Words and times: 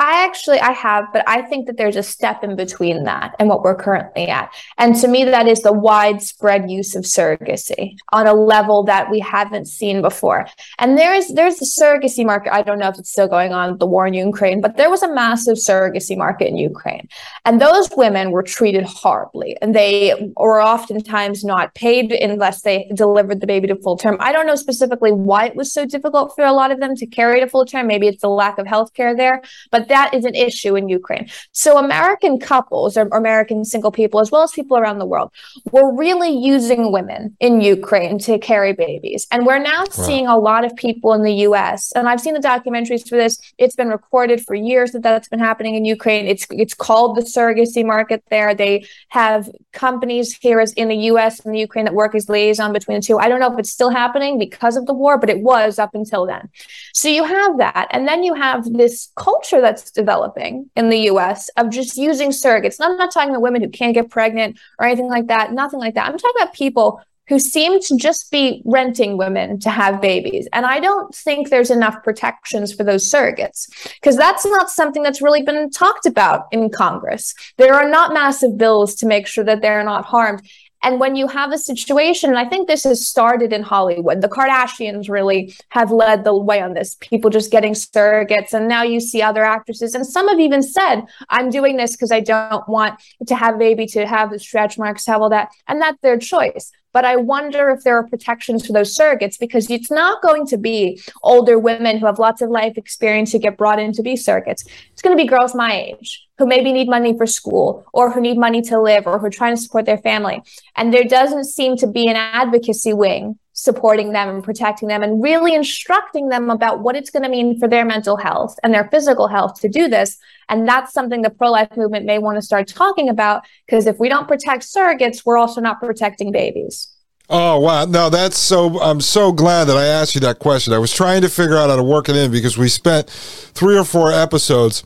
I 0.00 0.24
actually 0.24 0.58
I 0.60 0.72
have, 0.72 1.04
but 1.12 1.22
I 1.28 1.42
think 1.42 1.66
that 1.66 1.76
there's 1.76 1.96
a 1.96 2.02
step 2.02 2.42
in 2.42 2.56
between 2.56 3.04
that 3.04 3.36
and 3.38 3.50
what 3.50 3.62
we're 3.62 3.74
currently 3.74 4.28
at. 4.28 4.50
And 4.78 4.96
to 4.96 5.06
me, 5.06 5.24
that 5.24 5.46
is 5.46 5.60
the 5.60 5.74
widespread 5.74 6.70
use 6.70 6.96
of 6.96 7.04
surrogacy 7.04 7.96
on 8.10 8.26
a 8.26 8.32
level 8.32 8.82
that 8.84 9.10
we 9.10 9.20
haven't 9.20 9.66
seen 9.66 10.00
before. 10.00 10.46
And 10.78 10.96
there 10.96 11.14
is 11.14 11.28
there's 11.34 11.58
the 11.58 11.66
surrogacy 11.66 12.24
market. 12.24 12.54
I 12.54 12.62
don't 12.62 12.78
know 12.78 12.88
if 12.88 12.98
it's 12.98 13.12
still 13.12 13.28
going 13.28 13.52
on 13.52 13.76
the 13.76 13.86
war 13.86 14.06
in 14.06 14.14
Ukraine, 14.14 14.62
but 14.62 14.78
there 14.78 14.88
was 14.88 15.02
a 15.02 15.14
massive 15.14 15.58
surrogacy 15.58 16.16
market 16.16 16.48
in 16.48 16.56
Ukraine. 16.56 17.06
And 17.44 17.60
those 17.60 17.90
women 17.94 18.30
were 18.30 18.42
treated 18.42 18.84
horribly. 18.84 19.58
And 19.60 19.74
they 19.74 20.32
were 20.38 20.62
oftentimes 20.62 21.44
not 21.44 21.74
paid 21.74 22.10
unless 22.12 22.62
they 22.62 22.90
delivered 22.94 23.42
the 23.42 23.46
baby 23.46 23.68
to 23.68 23.76
full 23.76 23.98
term. 23.98 24.16
I 24.18 24.32
don't 24.32 24.46
know 24.46 24.56
specifically 24.56 25.12
why 25.12 25.44
it 25.48 25.56
was 25.56 25.74
so 25.74 25.84
difficult 25.84 26.34
for 26.34 26.44
a 26.46 26.54
lot 26.54 26.70
of 26.70 26.80
them 26.80 26.96
to 26.96 27.06
carry 27.06 27.40
to 27.40 27.46
full 27.46 27.66
term. 27.66 27.86
Maybe 27.86 28.08
it's 28.08 28.22
the 28.22 28.30
lack 28.30 28.56
of 28.56 28.66
health 28.66 28.94
care 28.94 29.14
there. 29.14 29.42
But 29.70 29.89
that 29.90 30.14
is 30.14 30.24
an 30.24 30.34
issue 30.34 30.74
in 30.76 30.88
Ukraine. 30.88 31.28
So 31.52 31.76
American 31.76 32.38
couples 32.38 32.96
or 32.96 33.02
American 33.08 33.64
single 33.64 33.92
people, 33.92 34.20
as 34.20 34.30
well 34.30 34.42
as 34.42 34.52
people 34.52 34.78
around 34.78 34.98
the 34.98 35.06
world, 35.06 35.30
were 35.72 35.94
really 35.94 36.30
using 36.30 36.92
women 36.92 37.36
in 37.40 37.60
Ukraine 37.60 38.18
to 38.20 38.38
carry 38.38 38.72
babies. 38.72 39.26
And 39.30 39.44
we're 39.44 39.58
now 39.58 39.80
wow. 39.80 40.06
seeing 40.06 40.26
a 40.26 40.38
lot 40.38 40.64
of 40.64 40.74
people 40.76 41.12
in 41.12 41.22
the 41.22 41.34
US, 41.48 41.92
and 41.92 42.08
I've 42.08 42.20
seen 42.20 42.34
the 42.34 42.40
documentaries 42.40 43.08
for 43.08 43.16
this. 43.16 43.38
It's 43.58 43.76
been 43.76 43.88
recorded 43.88 44.38
for 44.46 44.54
years 44.54 44.92
that 44.92 45.02
that's 45.02 45.28
been 45.28 45.44
happening 45.50 45.74
in 45.74 45.84
Ukraine. 45.84 46.26
It's 46.26 46.46
it's 46.50 46.74
called 46.74 47.16
the 47.16 47.22
surrogacy 47.22 47.84
market 47.84 48.22
there. 48.30 48.54
They 48.54 48.86
have 49.08 49.50
companies 49.72 50.36
here 50.40 50.60
as 50.60 50.72
in 50.74 50.88
the 50.88 51.00
US 51.12 51.40
and 51.40 51.54
the 51.54 51.58
Ukraine 51.58 51.84
that 51.86 51.94
work 51.94 52.14
as 52.14 52.28
liaison 52.28 52.72
between 52.72 52.96
the 52.98 53.02
two. 53.02 53.18
I 53.18 53.28
don't 53.28 53.40
know 53.40 53.52
if 53.52 53.58
it's 53.58 53.72
still 53.78 53.90
happening 53.90 54.38
because 54.38 54.76
of 54.76 54.86
the 54.86 54.94
war, 54.94 55.18
but 55.18 55.30
it 55.30 55.40
was 55.40 55.78
up 55.78 55.94
until 55.94 56.26
then. 56.26 56.48
So 56.94 57.08
you 57.08 57.24
have 57.24 57.58
that. 57.58 57.88
And 57.90 58.06
then 58.06 58.22
you 58.22 58.34
have 58.34 58.60
this 58.72 59.10
culture 59.16 59.60
that's 59.60 59.79
that's 59.80 59.90
developing 59.90 60.70
in 60.76 60.90
the 60.90 61.10
US 61.10 61.48
of 61.56 61.70
just 61.70 61.96
using 61.96 62.30
surrogates. 62.30 62.78
And 62.78 62.90
I'm 62.90 62.96
not 62.96 63.12
talking 63.12 63.30
about 63.30 63.42
women 63.42 63.62
who 63.62 63.68
can't 63.68 63.94
get 63.94 64.10
pregnant 64.10 64.58
or 64.78 64.86
anything 64.86 65.08
like 65.08 65.26
that, 65.26 65.52
nothing 65.52 65.80
like 65.80 65.94
that. 65.94 66.06
I'm 66.06 66.18
talking 66.18 66.42
about 66.42 66.54
people 66.54 67.00
who 67.30 67.38
seem 67.38 67.80
to 67.80 67.96
just 67.96 68.32
be 68.32 68.60
renting 68.64 69.16
women 69.16 69.60
to 69.60 69.70
have 69.70 70.00
babies. 70.00 70.48
And 70.52 70.66
I 70.66 70.80
don't 70.80 71.14
think 71.14 71.48
there's 71.48 71.70
enough 71.70 72.02
protections 72.02 72.74
for 72.74 72.82
those 72.82 73.08
surrogates 73.08 73.68
because 73.94 74.16
that's 74.16 74.44
not 74.44 74.68
something 74.68 75.04
that's 75.04 75.22
really 75.22 75.42
been 75.42 75.70
talked 75.70 76.06
about 76.06 76.46
in 76.50 76.70
Congress. 76.70 77.32
There 77.56 77.72
are 77.72 77.88
not 77.88 78.12
massive 78.12 78.58
bills 78.58 78.96
to 78.96 79.06
make 79.06 79.28
sure 79.28 79.44
that 79.44 79.62
they're 79.62 79.84
not 79.84 80.04
harmed. 80.04 80.42
And 80.82 80.98
when 80.98 81.14
you 81.14 81.28
have 81.28 81.52
a 81.52 81.58
situation, 81.58 82.30
and 82.30 82.38
I 82.38 82.48
think 82.48 82.66
this 82.66 82.84
has 82.84 83.06
started 83.06 83.52
in 83.52 83.62
Hollywood, 83.62 84.22
the 84.22 84.28
Kardashians 84.28 85.10
really 85.10 85.54
have 85.68 85.90
led 85.90 86.24
the 86.24 86.34
way 86.34 86.62
on 86.62 86.74
this. 86.74 86.96
People 87.00 87.28
just 87.30 87.50
getting 87.50 87.74
surrogates. 87.74 88.54
And 88.54 88.66
now 88.66 88.82
you 88.82 88.98
see 89.00 89.20
other 89.20 89.44
actresses. 89.44 89.94
And 89.94 90.06
some 90.06 90.28
have 90.28 90.40
even 90.40 90.62
said, 90.62 91.02
I'm 91.28 91.50
doing 91.50 91.76
this 91.76 91.92
because 91.92 92.10
I 92.10 92.20
don't 92.20 92.66
want 92.68 92.98
to 93.26 93.34
have 93.34 93.56
a 93.56 93.58
baby, 93.58 93.86
to 93.88 94.06
have 94.06 94.30
the 94.30 94.38
stretch 94.38 94.78
marks, 94.78 95.06
have 95.06 95.20
all 95.20 95.30
that. 95.30 95.50
And 95.68 95.82
that's 95.82 96.00
their 96.00 96.18
choice. 96.18 96.72
But 96.92 97.04
I 97.04 97.16
wonder 97.16 97.70
if 97.70 97.82
there 97.84 97.96
are 97.96 98.06
protections 98.06 98.66
for 98.66 98.72
those 98.72 98.96
surrogates 98.96 99.38
because 99.38 99.70
it's 99.70 99.90
not 99.90 100.22
going 100.22 100.46
to 100.48 100.56
be 100.56 101.00
older 101.22 101.58
women 101.58 101.98
who 101.98 102.06
have 102.06 102.18
lots 102.18 102.42
of 102.42 102.50
life 102.50 102.76
experience 102.76 103.32
who 103.32 103.38
get 103.38 103.56
brought 103.56 103.78
in 103.78 103.92
to 103.92 104.02
be 104.02 104.14
surrogates. 104.14 104.66
It's 104.92 105.02
going 105.02 105.16
to 105.16 105.22
be 105.22 105.28
girls 105.28 105.54
my 105.54 105.72
age 105.72 106.26
who 106.38 106.46
maybe 106.46 106.72
need 106.72 106.88
money 106.88 107.16
for 107.16 107.26
school 107.26 107.84
or 107.92 108.10
who 108.10 108.20
need 108.20 108.38
money 108.38 108.62
to 108.62 108.80
live 108.80 109.06
or 109.06 109.18
who 109.18 109.26
are 109.26 109.30
trying 109.30 109.54
to 109.54 109.60
support 109.60 109.86
their 109.86 109.98
family. 109.98 110.42
And 110.76 110.92
there 110.92 111.04
doesn't 111.04 111.44
seem 111.44 111.76
to 111.76 111.86
be 111.86 112.08
an 112.08 112.16
advocacy 112.16 112.94
wing 112.94 113.38
supporting 113.60 114.12
them 114.12 114.28
and 114.28 114.42
protecting 114.42 114.88
them 114.88 115.02
and 115.02 115.22
really 115.22 115.54
instructing 115.54 116.28
them 116.28 116.48
about 116.48 116.80
what 116.80 116.96
it's 116.96 117.10
going 117.10 117.22
to 117.22 117.28
mean 117.28 117.58
for 117.58 117.68
their 117.68 117.84
mental 117.84 118.16
health 118.16 118.58
and 118.62 118.72
their 118.72 118.88
physical 118.88 119.28
health 119.28 119.60
to 119.60 119.68
do 119.68 119.86
this. 119.86 120.16
And 120.48 120.66
that's 120.66 120.92
something 120.92 121.20
the 121.22 121.30
pro 121.30 121.50
life 121.50 121.68
movement 121.76 122.06
may 122.06 122.18
want 122.18 122.36
to 122.36 122.42
start 122.42 122.68
talking 122.68 123.08
about 123.08 123.44
because 123.66 123.86
if 123.86 123.98
we 123.98 124.08
don't 124.08 124.26
protect 124.26 124.62
surrogates, 124.62 125.26
we're 125.26 125.36
also 125.36 125.60
not 125.60 125.78
protecting 125.78 126.32
babies. 126.32 126.88
Oh 127.32 127.60
wow! 127.60 127.84
No, 127.84 128.10
that's 128.10 128.36
so. 128.36 128.80
I'm 128.80 129.00
so 129.00 129.30
glad 129.30 129.66
that 129.66 129.76
I 129.76 129.84
asked 129.84 130.16
you 130.16 130.20
that 130.22 130.40
question. 130.40 130.72
I 130.72 130.78
was 130.78 130.92
trying 130.92 131.22
to 131.22 131.28
figure 131.28 131.56
out 131.56 131.70
how 131.70 131.76
to 131.76 131.82
work 131.82 132.08
it 132.08 132.16
in 132.16 132.32
because 132.32 132.58
we 132.58 132.68
spent 132.68 133.08
three 133.08 133.78
or 133.78 133.84
four 133.84 134.10
episodes 134.10 134.82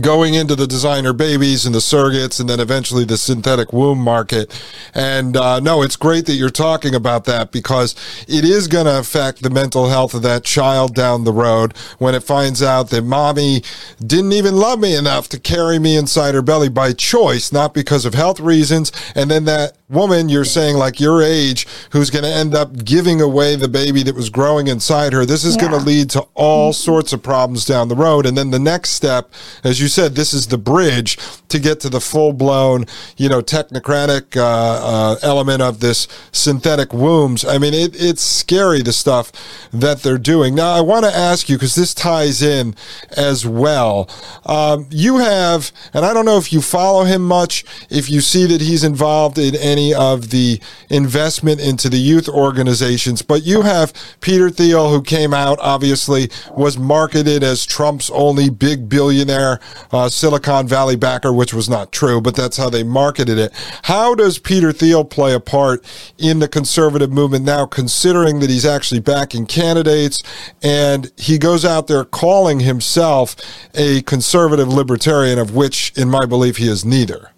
going 0.00 0.34
into 0.34 0.56
the 0.56 0.66
designer 0.66 1.12
babies 1.12 1.66
and 1.66 1.74
the 1.74 1.78
surrogates 1.78 2.40
and 2.40 2.48
then 2.48 2.60
eventually 2.60 3.04
the 3.04 3.16
synthetic 3.16 3.72
womb 3.72 3.98
market. 3.98 4.52
And 4.92 5.36
uh, 5.36 5.60
no, 5.60 5.82
it's 5.82 5.96
great 5.96 6.26
that 6.26 6.34
you're 6.34 6.50
talking 6.50 6.94
about 6.94 7.24
that 7.26 7.52
because 7.52 7.94
it 8.26 8.44
is 8.44 8.66
going 8.68 8.86
to 8.86 8.98
affect 8.98 9.42
the 9.42 9.50
mental 9.50 9.88
health 9.88 10.14
of 10.14 10.22
that 10.22 10.44
child 10.44 10.94
down 10.94 11.24
the 11.24 11.32
road 11.32 11.76
when 11.98 12.14
it 12.14 12.22
finds 12.22 12.62
out 12.62 12.90
that 12.90 13.02
mommy 13.02 13.62
didn't 14.04 14.32
even 14.32 14.56
love 14.56 14.80
me 14.80 14.96
enough 14.96 15.28
to 15.28 15.38
carry 15.38 15.78
me 15.78 15.96
inside 15.96 16.34
her 16.34 16.42
belly 16.42 16.68
by 16.68 16.92
choice, 16.92 17.52
not 17.52 17.74
because 17.74 18.04
of 18.04 18.14
health 18.14 18.40
reasons. 18.40 18.90
And 19.14 19.30
then 19.30 19.44
that 19.44 19.76
woman 19.94 20.28
you're 20.28 20.44
saying 20.44 20.76
like 20.76 21.00
your 21.00 21.22
age 21.22 21.66
who's 21.90 22.10
going 22.10 22.24
to 22.24 22.30
end 22.30 22.54
up 22.54 22.84
giving 22.84 23.20
away 23.20 23.56
the 23.56 23.68
baby 23.68 24.02
that 24.02 24.14
was 24.14 24.28
growing 24.30 24.66
inside 24.66 25.12
her. 25.12 25.24
This 25.24 25.44
is 25.44 25.56
yeah. 25.56 25.62
going 25.62 25.80
to 25.80 25.86
lead 25.86 26.10
to 26.10 26.26
all 26.34 26.72
mm-hmm. 26.72 26.82
sorts 26.82 27.12
of 27.12 27.22
problems 27.22 27.64
down 27.64 27.88
the 27.88 27.96
road. 27.96 28.26
And 28.26 28.36
then 28.36 28.50
the 28.50 28.58
next 28.58 28.90
step, 28.90 29.32
as 29.62 29.80
you 29.80 29.88
said, 29.88 30.14
this 30.14 30.34
is 30.34 30.48
the 30.48 30.58
bridge 30.58 31.18
to 31.48 31.58
get 31.58 31.80
to 31.80 31.88
the 31.88 32.00
full 32.00 32.32
blown, 32.32 32.86
you 33.16 33.28
know, 33.28 33.40
technocratic 33.40 34.36
uh, 34.36 34.42
uh, 34.44 35.16
element 35.22 35.62
of 35.62 35.80
this 35.80 36.08
synthetic 36.32 36.92
wombs. 36.92 37.44
I 37.44 37.58
mean, 37.58 37.74
it, 37.74 37.94
it's 37.94 38.22
scary 38.22 38.82
the 38.82 38.92
stuff 38.92 39.30
that 39.72 40.02
they're 40.02 40.18
doing. 40.18 40.54
Now, 40.54 40.72
I 40.72 40.80
want 40.80 41.04
to 41.04 41.14
ask 41.14 41.48
you 41.48 41.56
because 41.56 41.74
this 41.74 41.94
ties 41.94 42.42
in 42.42 42.74
as 43.16 43.46
well. 43.46 44.08
Um, 44.44 44.86
you 44.90 45.18
have, 45.18 45.70
and 45.92 46.04
I 46.04 46.12
don't 46.12 46.24
know 46.24 46.38
if 46.38 46.52
you 46.52 46.60
follow 46.60 47.04
him 47.04 47.22
much, 47.22 47.64
if 47.90 48.10
you 48.10 48.20
see 48.20 48.46
that 48.46 48.60
he's 48.60 48.84
involved 48.84 49.38
in 49.38 49.54
any 49.54 49.83
of 49.92 50.30
the 50.30 50.60
investment 50.88 51.60
into 51.60 51.88
the 51.88 51.98
youth 51.98 52.28
organizations, 52.28 53.20
but 53.20 53.42
you 53.42 53.62
have 53.62 53.92
Peter 54.20 54.48
Thiel, 54.48 54.90
who 54.90 55.02
came 55.02 55.34
out, 55.34 55.58
obviously, 55.60 56.30
was 56.52 56.78
marketed 56.78 57.42
as 57.42 57.66
Trump's 57.66 58.10
only 58.10 58.48
big 58.48 58.88
billionaire 58.88 59.60
uh, 59.92 60.08
Silicon 60.08 60.68
Valley 60.68 60.96
backer, 60.96 61.32
which 61.32 61.52
was 61.52 61.68
not 61.68 61.92
true, 61.92 62.20
but 62.20 62.36
that's 62.36 62.56
how 62.56 62.70
they 62.70 62.82
marketed 62.82 63.38
it. 63.38 63.52
How 63.82 64.14
does 64.14 64.38
Peter 64.38 64.72
Thiel 64.72 65.04
play 65.04 65.34
a 65.34 65.40
part 65.40 65.84
in 66.16 66.38
the 66.38 66.48
conservative 66.48 67.12
movement 67.12 67.44
now, 67.44 67.66
considering 67.66 68.40
that 68.40 68.50
he's 68.50 68.64
actually 68.64 69.00
backing 69.00 69.46
candidates 69.46 70.22
and 70.62 71.10
he 71.16 71.38
goes 71.38 71.64
out 71.64 71.88
there 71.88 72.04
calling 72.04 72.60
himself 72.60 73.36
a 73.74 74.02
conservative 74.02 74.68
libertarian, 74.68 75.38
of 75.38 75.54
which, 75.54 75.92
in 75.96 76.08
my 76.08 76.24
belief, 76.24 76.58
he 76.58 76.68
is 76.68 76.84
neither? 76.84 77.33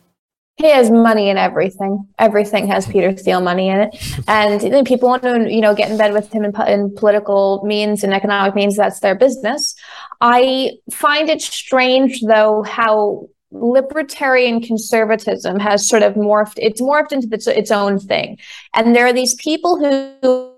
He 0.57 0.71
has 0.71 0.91
money 0.91 1.29
in 1.29 1.37
everything. 1.37 2.09
Everything 2.19 2.67
has 2.69 2.87
hmm. 2.87 2.93
Peter 2.93 3.13
Thiel 3.13 3.41
money 3.41 3.69
in 3.69 3.81
it, 3.81 4.25
and 4.27 4.87
people 4.87 5.09
want 5.09 5.23
to, 5.23 5.53
you 5.53 5.61
know, 5.61 5.75
get 5.75 5.91
in 5.91 5.99
bed 5.99 6.13
with 6.13 6.33
him 6.33 6.45
in, 6.45 6.55
in, 6.67 6.95
political 6.95 7.63
means 7.65 8.03
and 8.03 8.15
economic 8.15 8.55
means. 8.55 8.77
That's 8.77 9.01
their 9.01 9.15
business. 9.15 9.75
I 10.21 10.73
find 10.91 11.29
it 11.29 11.43
strange, 11.43 12.23
though, 12.23 12.63
how 12.63 13.29
libertarian 13.53 14.61
conservatism 14.61 15.59
has 15.61 15.89
sort 15.89 16.03
of 16.03 16.15
morphed. 16.15 16.55
It's 16.57 16.81
morphed 16.81 17.13
into 17.13 17.29
its, 17.33 17.47
its 17.47 17.71
own 17.71 17.99
thing, 17.99 18.39
and 18.75 18.97
there 18.97 19.07
are 19.07 19.13
these 19.13 19.35
people 19.35 19.79
who 19.79 20.55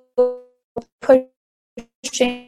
pushing 1.00 2.47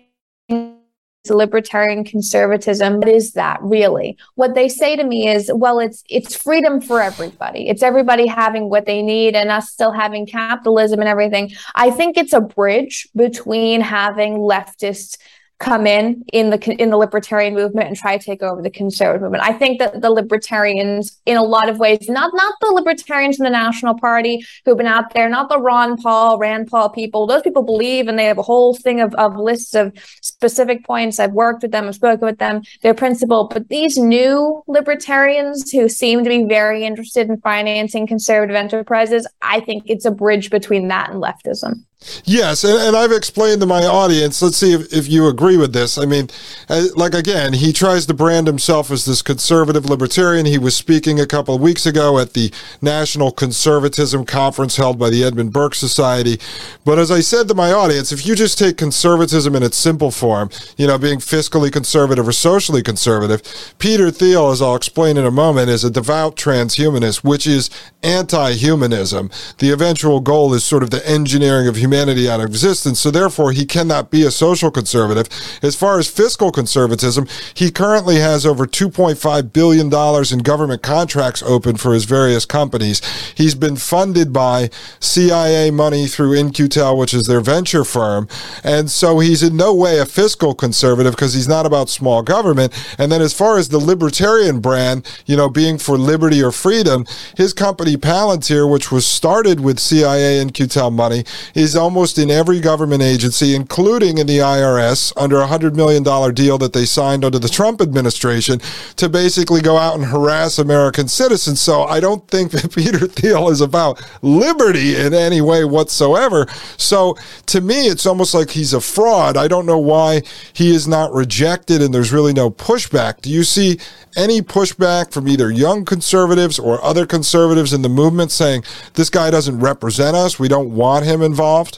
libertarian 1.30 2.04
conservatism. 2.04 2.98
What 2.98 3.08
is 3.08 3.32
that 3.32 3.58
really? 3.62 4.16
What 4.34 4.54
they 4.54 4.68
say 4.68 4.96
to 4.96 5.04
me 5.04 5.28
is 5.28 5.50
well 5.54 5.78
it's 5.78 6.04
it's 6.08 6.34
freedom 6.34 6.80
for 6.80 7.00
everybody. 7.00 7.68
It's 7.68 7.82
everybody 7.82 8.26
having 8.26 8.68
what 8.68 8.86
they 8.86 9.02
need 9.02 9.34
and 9.34 9.50
us 9.50 9.70
still 9.70 9.92
having 9.92 10.26
capitalism 10.26 11.00
and 11.00 11.08
everything. 11.08 11.52
I 11.74 11.90
think 11.90 12.16
it's 12.16 12.32
a 12.32 12.40
bridge 12.40 13.08
between 13.14 13.80
having 13.80 14.38
leftist 14.38 15.18
come 15.60 15.86
in 15.86 16.24
in 16.32 16.48
the 16.48 16.58
in 16.80 16.88
the 16.88 16.96
libertarian 16.96 17.54
movement 17.54 17.86
and 17.86 17.96
try 17.96 18.16
to 18.16 18.24
take 18.24 18.42
over 18.42 18.62
the 18.62 18.70
conservative 18.70 19.20
movement. 19.20 19.44
I 19.44 19.52
think 19.52 19.78
that 19.78 20.00
the 20.00 20.10
libertarians, 20.10 21.20
in 21.26 21.36
a 21.36 21.42
lot 21.42 21.68
of 21.68 21.78
ways, 21.78 22.08
not 22.08 22.32
not 22.34 22.54
the 22.62 22.72
libertarians 22.72 23.38
in 23.38 23.44
the 23.44 23.50
National 23.50 23.96
Party 23.98 24.42
who've 24.64 24.76
been 24.76 24.86
out 24.86 25.12
there, 25.12 25.28
not 25.28 25.50
the 25.50 25.60
Ron 25.60 25.98
Paul, 25.98 26.38
Rand 26.38 26.68
Paul 26.68 26.88
people. 26.88 27.26
Those 27.26 27.42
people 27.42 27.62
believe 27.62 28.08
and 28.08 28.18
they 28.18 28.24
have 28.24 28.38
a 28.38 28.42
whole 28.42 28.74
thing 28.74 29.00
of, 29.02 29.14
of 29.16 29.36
lists 29.36 29.74
of 29.74 29.92
specific 30.22 30.84
points. 30.84 31.20
I've 31.20 31.32
worked 31.32 31.62
with 31.62 31.72
them, 31.72 31.88
I've 31.88 31.94
spoken 31.94 32.26
with 32.26 32.38
them, 32.38 32.62
their 32.82 32.94
principle. 32.94 33.48
But 33.52 33.68
these 33.68 33.98
new 33.98 34.62
libertarians 34.66 35.70
who 35.70 35.90
seem 35.90 36.24
to 36.24 36.30
be 36.30 36.44
very 36.44 36.84
interested 36.84 37.28
in 37.28 37.38
financing 37.42 38.06
conservative 38.06 38.56
enterprises, 38.56 39.26
I 39.42 39.60
think 39.60 39.84
it's 39.86 40.06
a 40.06 40.10
bridge 40.10 40.48
between 40.48 40.88
that 40.88 41.10
and 41.10 41.22
leftism. 41.22 41.84
Yes, 42.24 42.64
and, 42.64 42.78
and 42.78 42.96
I've 42.96 43.12
explained 43.12 43.60
to 43.60 43.66
my 43.66 43.84
audience. 43.84 44.40
Let's 44.40 44.56
see 44.56 44.72
if, 44.72 44.90
if 44.90 45.06
you 45.06 45.28
agree 45.28 45.58
with 45.58 45.74
this. 45.74 45.98
I 45.98 46.06
mean, 46.06 46.30
uh, 46.70 46.84
like 46.96 47.12
again, 47.12 47.52
he 47.52 47.74
tries 47.74 48.06
to 48.06 48.14
brand 48.14 48.46
himself 48.46 48.90
as 48.90 49.04
this 49.04 49.20
conservative 49.20 49.84
libertarian. 49.84 50.46
He 50.46 50.56
was 50.56 50.74
speaking 50.74 51.20
a 51.20 51.26
couple 51.26 51.54
of 51.54 51.60
weeks 51.60 51.84
ago 51.84 52.18
at 52.18 52.32
the 52.32 52.52
National 52.80 53.30
Conservatism 53.30 54.24
Conference 54.24 54.76
held 54.76 54.98
by 54.98 55.10
the 55.10 55.22
Edmund 55.22 55.52
Burke 55.52 55.74
Society. 55.74 56.40
But 56.86 56.98
as 56.98 57.10
I 57.10 57.20
said 57.20 57.48
to 57.48 57.54
my 57.54 57.70
audience, 57.70 58.12
if 58.12 58.26
you 58.26 58.34
just 58.34 58.58
take 58.58 58.78
conservatism 58.78 59.54
in 59.54 59.62
its 59.62 59.76
simple 59.76 60.10
form, 60.10 60.48
you 60.78 60.86
know, 60.86 60.96
being 60.96 61.18
fiscally 61.18 61.70
conservative 61.70 62.26
or 62.26 62.32
socially 62.32 62.82
conservative, 62.82 63.42
Peter 63.78 64.10
Thiel, 64.10 64.50
as 64.50 64.62
I'll 64.62 64.74
explain 64.76 65.18
in 65.18 65.26
a 65.26 65.30
moment, 65.30 65.68
is 65.68 65.84
a 65.84 65.90
devout 65.90 66.36
transhumanist, 66.36 67.22
which 67.24 67.46
is 67.46 67.68
anti 68.02 68.52
humanism. 68.52 69.30
The 69.58 69.70
eventual 69.70 70.20
goal 70.20 70.54
is 70.54 70.64
sort 70.64 70.82
of 70.82 70.88
the 70.88 71.06
engineering 71.06 71.68
of 71.68 71.76
humanity 71.76 71.89
humanity 71.90 72.30
out 72.30 72.38
of 72.38 72.46
existence. 72.46 73.00
So 73.00 73.10
therefore, 73.10 73.50
he 73.50 73.66
cannot 73.66 74.10
be 74.10 74.22
a 74.24 74.30
social 74.30 74.70
conservative. 74.70 75.28
As 75.60 75.74
far 75.74 75.98
as 75.98 76.08
fiscal 76.08 76.52
conservatism, 76.52 77.26
he 77.52 77.72
currently 77.72 78.20
has 78.20 78.46
over 78.46 78.64
$2.5 78.64 79.52
billion 79.52 79.86
in 80.32 80.44
government 80.44 80.82
contracts 80.82 81.42
open 81.42 81.76
for 81.76 81.92
his 81.92 82.04
various 82.04 82.46
companies. 82.46 83.00
He's 83.34 83.56
been 83.56 83.74
funded 83.74 84.32
by 84.32 84.70
CIA 85.00 85.72
money 85.72 86.06
through 86.06 86.34
In-Q-Tel, 86.34 86.96
which 86.96 87.12
is 87.12 87.26
their 87.26 87.40
venture 87.40 87.84
firm. 87.84 88.28
And 88.62 88.88
so 88.88 89.18
he's 89.18 89.42
in 89.42 89.56
no 89.56 89.74
way 89.74 89.98
a 89.98 90.06
fiscal 90.06 90.54
conservative 90.54 91.14
because 91.14 91.34
he's 91.34 91.48
not 91.48 91.66
about 91.66 91.88
small 91.88 92.22
government. 92.22 92.72
And 92.98 93.10
then 93.10 93.20
as 93.20 93.34
far 93.34 93.58
as 93.58 93.68
the 93.68 93.78
libertarian 93.78 94.60
brand, 94.60 95.10
you 95.26 95.36
know, 95.36 95.48
being 95.48 95.76
for 95.76 95.98
liberty 95.98 96.40
or 96.40 96.52
freedom, 96.52 97.04
his 97.36 97.52
company 97.52 97.96
Palantir, 97.96 98.70
which 98.70 98.92
was 98.92 99.04
started 99.04 99.58
with 99.58 99.80
CIA 99.80 100.38
In-Q-Tel 100.40 100.92
money, 100.92 101.24
is 101.54 101.79
almost 101.80 102.18
in 102.18 102.30
every 102.30 102.60
government 102.60 103.02
agency, 103.02 103.54
including 103.56 104.18
in 104.18 104.26
the 104.26 104.38
IRS, 104.38 105.12
under 105.16 105.40
a 105.40 105.48
$100 105.48 105.74
million 105.74 106.04
deal 106.34 106.58
that 106.58 106.72
they 106.72 106.84
signed 106.84 107.24
under 107.24 107.38
the 107.38 107.48
Trump 107.48 107.80
administration 107.80 108.60
to 108.96 109.08
basically 109.08 109.60
go 109.60 109.76
out 109.76 109.96
and 109.96 110.04
harass 110.04 110.58
American 110.58 111.08
citizens. 111.08 111.60
So 111.60 111.82
I 111.82 111.98
don't 111.98 112.26
think 112.28 112.50
that 112.52 112.72
Peter 112.74 113.06
Thiel 113.06 113.48
is 113.48 113.60
about 113.60 114.00
liberty 114.22 114.94
in 114.94 115.14
any 115.14 115.40
way 115.40 115.64
whatsoever. 115.64 116.46
So 116.76 117.16
to 117.46 117.60
me, 117.60 117.86
it's 117.86 118.06
almost 118.06 118.34
like 118.34 118.50
he's 118.50 118.74
a 118.74 118.80
fraud. 118.80 119.36
I 119.36 119.48
don't 119.48 119.66
know 119.66 119.78
why 119.78 120.22
he 120.52 120.74
is 120.74 120.86
not 120.86 121.12
rejected 121.12 121.82
and 121.82 121.92
there's 121.92 122.12
really 122.12 122.32
no 122.32 122.50
pushback. 122.50 123.22
Do 123.22 123.30
you 123.30 123.44
see 123.44 123.78
any 124.16 124.42
pushback 124.42 125.12
from 125.12 125.28
either 125.28 125.50
young 125.50 125.84
conservatives 125.84 126.58
or 126.58 126.82
other 126.84 127.06
conservatives 127.06 127.72
in 127.72 127.82
the 127.82 127.88
movement 127.88 128.32
saying 128.32 128.64
this 128.94 129.10
guy 129.10 129.30
doesn't 129.30 129.60
represent 129.60 130.16
us? 130.16 130.38
We 130.38 130.48
don't 130.48 130.74
want 130.74 131.04
him 131.04 131.22
involved? 131.22 131.69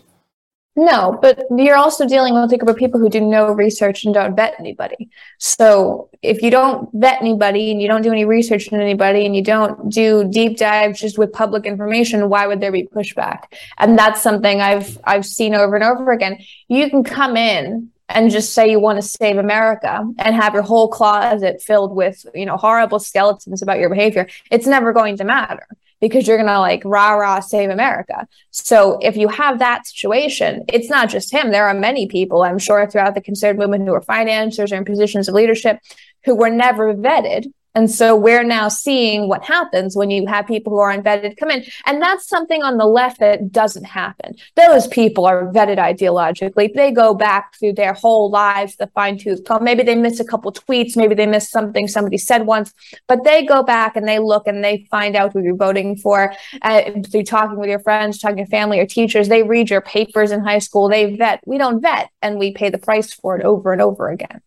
No, 0.74 1.18
but 1.20 1.44
you're 1.54 1.76
also 1.76 2.08
dealing 2.08 2.32
with 2.34 2.50
a 2.50 2.56
group 2.56 2.70
of 2.70 2.76
people 2.76 2.98
who 2.98 3.10
do 3.10 3.20
no 3.20 3.52
research 3.52 4.04
and 4.04 4.14
don't 4.14 4.34
vet 4.34 4.54
anybody. 4.58 5.10
So 5.38 6.08
if 6.22 6.40
you 6.40 6.50
don't 6.50 6.88
vet 6.94 7.20
anybody 7.20 7.70
and 7.70 7.82
you 7.82 7.88
don't 7.88 8.00
do 8.00 8.10
any 8.10 8.24
research 8.24 8.72
on 8.72 8.80
anybody 8.80 9.26
and 9.26 9.36
you 9.36 9.42
don't 9.42 9.90
do 9.90 10.26
deep 10.30 10.56
dives 10.56 11.00
just 11.00 11.18
with 11.18 11.30
public 11.30 11.66
information, 11.66 12.30
why 12.30 12.46
would 12.46 12.60
there 12.60 12.72
be 12.72 12.84
pushback? 12.84 13.52
And 13.76 13.98
that's 13.98 14.22
something 14.22 14.62
I've 14.62 14.98
I've 15.04 15.26
seen 15.26 15.54
over 15.54 15.74
and 15.74 15.84
over 15.84 16.10
again. 16.10 16.38
You 16.68 16.88
can 16.88 17.04
come 17.04 17.36
in 17.36 17.90
and 18.08 18.30
just 18.30 18.54
say 18.54 18.70
you 18.70 18.80
want 18.80 18.96
to 18.96 19.06
save 19.06 19.36
America 19.36 20.06
and 20.18 20.34
have 20.34 20.54
your 20.54 20.62
whole 20.62 20.88
closet 20.88 21.60
filled 21.60 21.94
with, 21.94 22.24
you 22.34 22.46
know, 22.46 22.56
horrible 22.56 22.98
skeletons 22.98 23.60
about 23.60 23.78
your 23.78 23.90
behavior. 23.90 24.26
It's 24.50 24.66
never 24.66 24.94
going 24.94 25.18
to 25.18 25.24
matter 25.24 25.66
because 26.02 26.26
you're 26.26 26.36
going 26.36 26.48
to 26.48 26.58
like 26.58 26.82
rah 26.84 27.12
rah 27.12 27.38
save 27.40 27.70
America. 27.70 28.26
So 28.50 28.98
if 29.00 29.16
you 29.16 29.28
have 29.28 29.60
that 29.60 29.86
situation, 29.86 30.64
it's 30.68 30.90
not 30.90 31.08
just 31.08 31.32
him. 31.32 31.52
There 31.52 31.68
are 31.68 31.74
many 31.74 32.08
people, 32.08 32.42
I'm 32.42 32.58
sure, 32.58 32.86
throughout 32.90 33.14
the 33.14 33.20
conservative 33.20 33.60
movement 33.60 33.86
who 33.86 33.94
are 33.94 34.02
financiers 34.02 34.72
or 34.72 34.76
in 34.76 34.84
positions 34.84 35.28
of 35.28 35.34
leadership 35.34 35.78
who 36.24 36.34
were 36.34 36.50
never 36.50 36.92
vetted 36.92 37.52
and 37.74 37.90
so 37.90 38.14
we're 38.14 38.44
now 38.44 38.68
seeing 38.68 39.28
what 39.28 39.44
happens 39.44 39.96
when 39.96 40.10
you 40.10 40.26
have 40.26 40.46
people 40.46 40.72
who 40.72 40.78
are 40.78 40.94
unvetted 40.94 41.38
come 41.38 41.50
in. 41.50 41.64
And 41.86 42.02
that's 42.02 42.28
something 42.28 42.62
on 42.62 42.76
the 42.76 42.84
left 42.84 43.20
that 43.20 43.50
doesn't 43.50 43.84
happen. 43.84 44.34
Those 44.56 44.86
people 44.88 45.24
are 45.24 45.50
vetted 45.52 45.78
ideologically. 45.78 46.72
They 46.74 46.90
go 46.90 47.14
back 47.14 47.54
through 47.58 47.74
their 47.74 47.94
whole 47.94 48.30
lives, 48.30 48.76
the 48.76 48.88
fine 48.88 49.18
tooth 49.18 49.44
comb. 49.44 49.64
Maybe 49.64 49.82
they 49.82 49.94
miss 49.94 50.20
a 50.20 50.24
couple 50.24 50.52
tweets. 50.52 50.96
Maybe 50.96 51.14
they 51.14 51.26
miss 51.26 51.48
something 51.48 51.88
somebody 51.88 52.18
said 52.18 52.46
once, 52.46 52.74
but 53.08 53.24
they 53.24 53.44
go 53.44 53.62
back 53.62 53.96
and 53.96 54.06
they 54.06 54.18
look 54.18 54.46
and 54.46 54.62
they 54.62 54.86
find 54.90 55.16
out 55.16 55.32
who 55.32 55.42
you're 55.42 55.56
voting 55.56 55.96
for 55.96 56.34
uh, 56.60 56.82
through 57.10 57.24
talking 57.24 57.58
with 57.58 57.70
your 57.70 57.78
friends, 57.78 58.18
talking 58.18 58.44
to 58.44 58.50
family 58.50 58.80
or 58.80 58.86
teachers. 58.86 59.28
They 59.28 59.42
read 59.42 59.70
your 59.70 59.80
papers 59.80 60.30
in 60.30 60.40
high 60.40 60.58
school. 60.58 60.88
They 60.88 61.16
vet. 61.16 61.40
We 61.46 61.56
don't 61.56 61.80
vet 61.80 62.10
and 62.20 62.38
we 62.38 62.52
pay 62.52 62.68
the 62.68 62.78
price 62.78 63.14
for 63.14 63.38
it 63.38 63.44
over 63.44 63.72
and 63.72 63.80
over 63.80 64.10
again. 64.10 64.42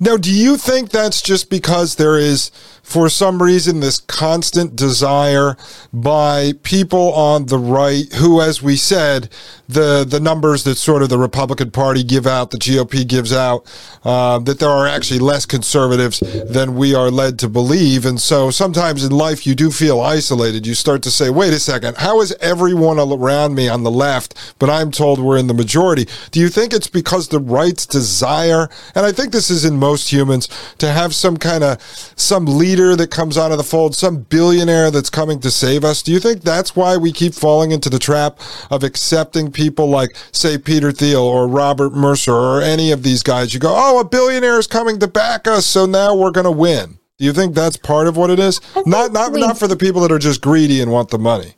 Now, 0.00 0.16
do 0.16 0.32
you 0.32 0.56
think 0.56 0.90
that's 0.90 1.20
just 1.20 1.50
because 1.50 1.96
there 1.96 2.16
is, 2.16 2.50
for 2.82 3.08
some 3.08 3.42
reason, 3.42 3.80
this 3.80 3.98
constant 3.98 4.76
desire 4.76 5.56
by 5.92 6.52
people 6.62 7.12
on 7.14 7.46
the 7.46 7.58
right, 7.58 8.12
who, 8.14 8.40
as 8.40 8.62
we 8.62 8.76
said, 8.76 9.28
the 9.68 10.04
the 10.08 10.20
numbers 10.20 10.64
that 10.64 10.76
sort 10.76 11.02
of 11.02 11.10
the 11.10 11.18
Republican 11.18 11.70
Party 11.70 12.02
give 12.02 12.26
out, 12.26 12.50
the 12.52 12.58
GOP 12.58 13.06
gives 13.06 13.32
out, 13.32 13.66
uh, 14.04 14.38
that 14.38 14.60
there 14.60 14.70
are 14.70 14.86
actually 14.86 15.18
less 15.18 15.44
conservatives 15.44 16.20
than 16.48 16.76
we 16.76 16.94
are 16.94 17.10
led 17.10 17.38
to 17.40 17.48
believe, 17.48 18.06
and 18.06 18.20
so 18.20 18.50
sometimes 18.50 19.04
in 19.04 19.10
life 19.10 19.46
you 19.46 19.54
do 19.54 19.70
feel 19.70 20.00
isolated. 20.00 20.66
You 20.66 20.74
start 20.74 21.02
to 21.02 21.10
say, 21.10 21.28
"Wait 21.28 21.52
a 21.52 21.58
second, 21.58 21.98
how 21.98 22.20
is 22.20 22.34
everyone 22.40 22.98
around 22.98 23.54
me 23.54 23.68
on 23.68 23.82
the 23.82 23.90
left, 23.90 24.34
but 24.58 24.70
I'm 24.70 24.90
told 24.90 25.18
we're 25.18 25.36
in 25.36 25.48
the 25.48 25.54
majority?" 25.54 26.06
Do 26.30 26.40
you 26.40 26.48
think 26.48 26.72
it's 26.72 26.88
because 26.88 27.28
the 27.28 27.40
right's 27.40 27.84
desire, 27.84 28.70
and 28.94 29.04
I 29.04 29.12
think 29.12 29.32
this 29.32 29.50
is 29.50 29.64
in 29.64 29.76
most 29.76 29.87
humans, 29.96 30.48
to 30.78 30.90
have 30.90 31.14
some 31.14 31.36
kind 31.36 31.64
of 31.64 31.82
some 32.16 32.46
leader 32.46 32.96
that 32.96 33.10
comes 33.10 33.36
out 33.36 33.52
of 33.52 33.58
the 33.58 33.64
fold, 33.64 33.94
some 33.94 34.22
billionaire 34.22 34.90
that's 34.90 35.10
coming 35.10 35.40
to 35.40 35.50
save 35.50 35.84
us? 35.84 36.02
Do 36.02 36.12
you 36.12 36.20
think 36.20 36.42
that's 36.42 36.74
why 36.74 36.96
we 36.96 37.12
keep 37.12 37.34
falling 37.34 37.70
into 37.70 37.90
the 37.90 37.98
trap 37.98 38.40
of 38.70 38.82
accepting? 38.82 39.48
people 39.58 39.88
like, 39.88 40.16
say, 40.30 40.56
Peter 40.56 40.92
Thiel 40.92 41.20
or 41.20 41.48
Robert 41.48 41.92
Mercer 41.92 42.32
or 42.32 42.62
any 42.62 42.92
of 42.92 43.02
these 43.02 43.24
guys, 43.24 43.52
you 43.52 43.58
go, 43.58 43.74
oh, 43.76 43.98
a 43.98 44.04
billionaire 44.04 44.58
is 44.58 44.68
coming 44.68 45.00
to 45.00 45.08
back 45.08 45.48
us, 45.48 45.66
so 45.66 45.84
now 45.84 46.14
we're 46.14 46.30
going 46.30 46.44
to 46.44 46.50
win. 46.50 46.98
Do 47.18 47.24
you 47.24 47.32
think 47.32 47.54
that's 47.56 47.76
part 47.76 48.06
of 48.06 48.16
what 48.16 48.30
it 48.30 48.38
is? 48.38 48.60
Not 48.86 49.12
not 49.12 49.32
we, 49.32 49.40
not 49.40 49.58
for 49.58 49.66
the 49.66 49.76
people 49.76 50.00
that 50.02 50.12
are 50.12 50.20
just 50.20 50.40
greedy 50.40 50.80
and 50.80 50.92
want 50.92 51.10
the 51.10 51.18
money. 51.18 51.54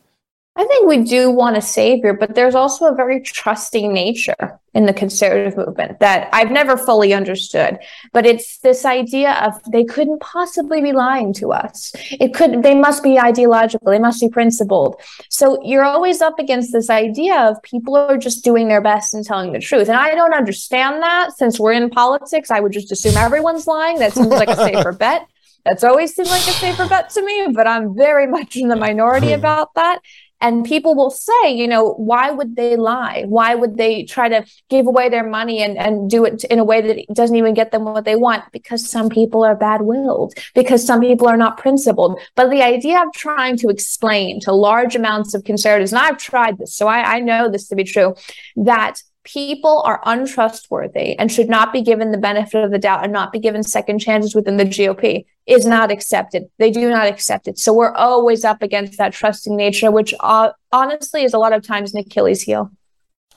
I 0.61 0.67
think 0.67 0.87
we 0.87 1.05
do 1.05 1.31
want 1.31 1.57
a 1.57 1.63
savior, 1.63 2.13
but 2.13 2.35
there's 2.35 2.55
also 2.55 2.85
a 2.85 2.95
very 2.95 3.23
trusting 3.23 3.95
nature 3.95 4.61
in 4.75 4.85
the 4.85 4.93
conservative 4.93 5.57
movement 5.57 6.01
that 6.01 6.29
I've 6.35 6.51
never 6.51 6.77
fully 6.77 7.15
understood. 7.15 7.79
But 8.13 8.27
it's 8.27 8.59
this 8.59 8.85
idea 8.85 9.33
of 9.41 9.55
they 9.73 9.85
couldn't 9.85 10.21
possibly 10.21 10.83
be 10.83 10.93
lying 10.93 11.33
to 11.35 11.53
us. 11.53 11.93
It 12.11 12.35
could, 12.35 12.63
they 12.63 12.75
must 12.75 13.03
be 13.03 13.19
ideological, 13.19 13.91
they 13.91 13.99
must 13.99 14.21
be 14.21 14.29
principled. 14.29 15.01
So 15.31 15.59
you're 15.65 15.83
always 15.83 16.21
up 16.21 16.39
against 16.39 16.73
this 16.73 16.91
idea 16.91 17.41
of 17.41 17.63
people 17.63 17.97
are 17.97 18.19
just 18.19 18.45
doing 18.45 18.69
their 18.69 18.83
best 18.83 19.15
and 19.15 19.25
telling 19.25 19.53
the 19.53 19.61
truth. 19.61 19.89
And 19.89 19.97
I 19.97 20.15
don't 20.15 20.35
understand 20.35 21.03
that 21.03 21.31
since 21.39 21.59
we're 21.59 21.73
in 21.73 21.89
politics. 21.89 22.51
I 22.51 22.61
would 22.61 22.73
just 22.73 22.93
assume 22.93 23.17
everyone's 23.17 23.67
lying. 23.67 23.99
That 23.99 24.13
seems 24.13 24.27
like 24.27 24.51
a 24.51 24.57
safer 24.57 24.93
bet. 25.05 25.27
That's 25.65 25.85
always 25.85 26.15
seemed 26.15 26.29
like 26.29 26.47
a 26.47 26.53
safer 26.53 26.87
bet 26.87 27.09
to 27.11 27.25
me, 27.25 27.49
but 27.55 27.67
I'm 27.67 27.97
very 27.97 28.27
much 28.27 28.57
in 28.57 28.69
the 28.69 28.77
minority 28.77 29.33
about 29.33 29.73
that. 29.75 30.01
And 30.41 30.65
people 30.65 30.95
will 30.95 31.11
say, 31.11 31.53
you 31.53 31.69
know, 31.69 31.93
why 31.95 32.31
would 32.31 32.57
they 32.57 32.77
lie? 32.77 33.25
Why 33.29 33.55
would 33.55 33.77
they 33.77 34.05
try 34.05 34.29
to 34.29 34.45
give 34.69 34.87
away 34.87 35.09
their 35.09 35.29
money 35.29 35.63
and, 35.63 35.77
and 35.77 36.09
do 36.09 36.25
it 36.25 36.45
in 36.45 36.59
a 36.59 36.65
way 36.65 36.81
that 36.81 37.15
doesn't 37.15 37.37
even 37.37 37.55
get 37.55 37.73
them 37.73 37.85
what 37.85 38.05
they 38.05 38.17
want? 38.17 38.45
Because 38.53 38.89
some 38.89 39.09
people 39.09 39.45
are 39.45 39.55
bad 39.55 39.83
willed, 39.83 40.35
because 40.55 40.85
some 40.85 41.01
people 41.01 41.29
are 41.29 41.37
not 41.37 41.59
principled. 41.59 42.21
But 42.37 42.51
the 42.51 42.63
idea 42.63 43.03
of 43.03 43.13
trying 43.13 43.57
to 43.59 43.69
explain 43.69 44.41
to 44.41 44.53
large 44.53 44.97
amounts 44.97 45.35
of 45.35 45.45
conservatives, 45.45 45.93
and 45.93 46.01
I've 46.01 46.19
tried 46.19 46.59
this, 46.59 46.75
so 46.75 46.89
I, 46.89 47.17
I 47.17 47.21
know 47.21 47.51
this 47.51 47.69
to 47.69 47.77
be 47.77 47.85
true, 47.85 48.15
that 48.57 49.03
people 49.25 49.83
are 49.85 50.01
untrustworthy 50.05 51.19
and 51.19 51.31
should 51.31 51.49
not 51.49 51.73
be 51.73 51.83
given 51.83 52.11
the 52.11 52.19
benefit 52.19 52.65
of 52.65 52.71
the 52.71 52.79
doubt 52.79 53.05
and 53.05 53.13
not 53.13 53.33
be 53.33 53.39
given 53.39 53.63
second 53.63 53.99
chances 53.99 54.35
within 54.35 54.57
the 54.57 54.65
GOP 54.65 55.27
is 55.47 55.67
not 55.67 55.91
accepted. 55.91 56.45
They 56.59 56.71
do 56.71 56.89
not 56.91 57.07
accept 57.07 57.49
it. 57.49 57.59
So 57.59 57.73
we're 57.73 57.95
always 57.95 58.45
up 58.45 58.63
against 58.63 58.99
that 58.99 59.13
trusting 59.13 59.57
nature, 59.57 59.91
which 59.91 60.15
uh, 60.21 60.51
honestly 60.73 61.25
is 61.25 61.35
a 61.35 61.39
lot 61.39 61.53
of 61.53 61.63
times 61.63 61.93
an 61.93 62.01
Achilles 62.01 62.43
heel. 62.43 62.71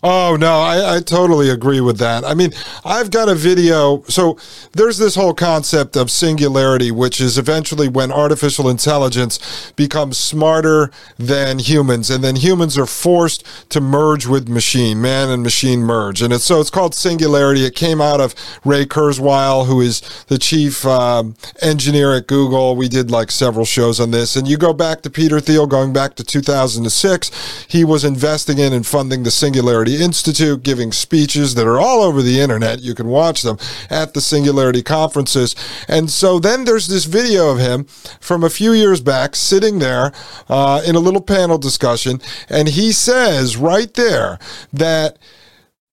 Oh 0.05 0.35
no, 0.35 0.59
I, 0.59 0.97
I 0.97 0.99
totally 0.99 1.49
agree 1.49 1.79
with 1.79 1.97
that. 1.99 2.25
I 2.25 2.33
mean, 2.33 2.51
I've 2.83 3.09
got 3.09 3.29
a 3.29 3.35
video. 3.35 4.03
So 4.09 4.37
there's 4.73 4.97
this 4.97 5.15
whole 5.15 5.33
concept 5.33 5.95
of 5.95 6.11
singularity, 6.11 6.91
which 6.91 7.21
is 7.21 7.37
eventually 7.37 7.87
when 7.87 8.11
artificial 8.11 8.67
intelligence 8.67 9.71
becomes 9.77 10.17
smarter 10.17 10.91
than 11.17 11.59
humans, 11.59 12.09
and 12.09 12.21
then 12.21 12.35
humans 12.35 12.77
are 12.77 12.85
forced 12.85 13.45
to 13.69 13.79
merge 13.79 14.25
with 14.25 14.49
machine, 14.49 15.01
man 15.01 15.29
and 15.29 15.41
machine 15.41 15.79
merge, 15.79 16.21
and 16.21 16.33
it's 16.33 16.43
so 16.43 16.59
it's 16.59 16.69
called 16.69 16.93
singularity. 16.93 17.63
It 17.63 17.73
came 17.73 18.01
out 18.01 18.19
of 18.19 18.35
Ray 18.65 18.85
Kurzweil, 18.85 19.67
who 19.67 19.79
is 19.79 20.01
the 20.27 20.37
chief 20.37 20.85
um, 20.85 21.37
engineer 21.61 22.13
at 22.13 22.27
Google. 22.27 22.75
We 22.75 22.89
did 22.89 23.09
like 23.09 23.31
several 23.31 23.63
shows 23.63 24.01
on 24.01 24.11
this, 24.11 24.35
and 24.35 24.49
you 24.49 24.57
go 24.57 24.73
back 24.73 25.01
to 25.03 25.09
Peter 25.09 25.39
Thiel, 25.39 25.65
going 25.65 25.93
back 25.93 26.15
to 26.15 26.25
2006, 26.25 27.65
he 27.69 27.85
was 27.85 28.03
investing 28.03 28.59
in 28.59 28.73
and 28.73 28.85
funding 28.85 29.23
the 29.23 29.31
Singularity 29.31 29.92
Institute, 30.01 30.63
giving 30.63 30.91
speeches 30.91 31.55
that 31.55 31.67
are 31.67 31.79
all 31.79 32.01
over 32.01 32.21
the 32.21 32.39
internet. 32.39 32.81
You 32.81 32.95
can 32.95 33.07
watch 33.07 33.41
them 33.41 33.57
at 33.89 34.13
the 34.13 34.21
Singularity 34.21 34.83
conferences. 34.83 35.55
And 35.87 36.09
so 36.09 36.39
then 36.39 36.65
there's 36.65 36.87
this 36.87 37.05
video 37.05 37.51
of 37.51 37.59
him 37.59 37.85
from 38.19 38.43
a 38.43 38.49
few 38.49 38.73
years 38.73 39.01
back 39.01 39.35
sitting 39.35 39.79
there 39.79 40.11
uh, 40.49 40.81
in 40.85 40.95
a 40.95 40.99
little 40.99 41.21
panel 41.21 41.57
discussion. 41.57 42.21
And 42.49 42.69
he 42.69 42.91
says 42.91 43.57
right 43.57 43.93
there 43.93 44.39
that 44.71 45.17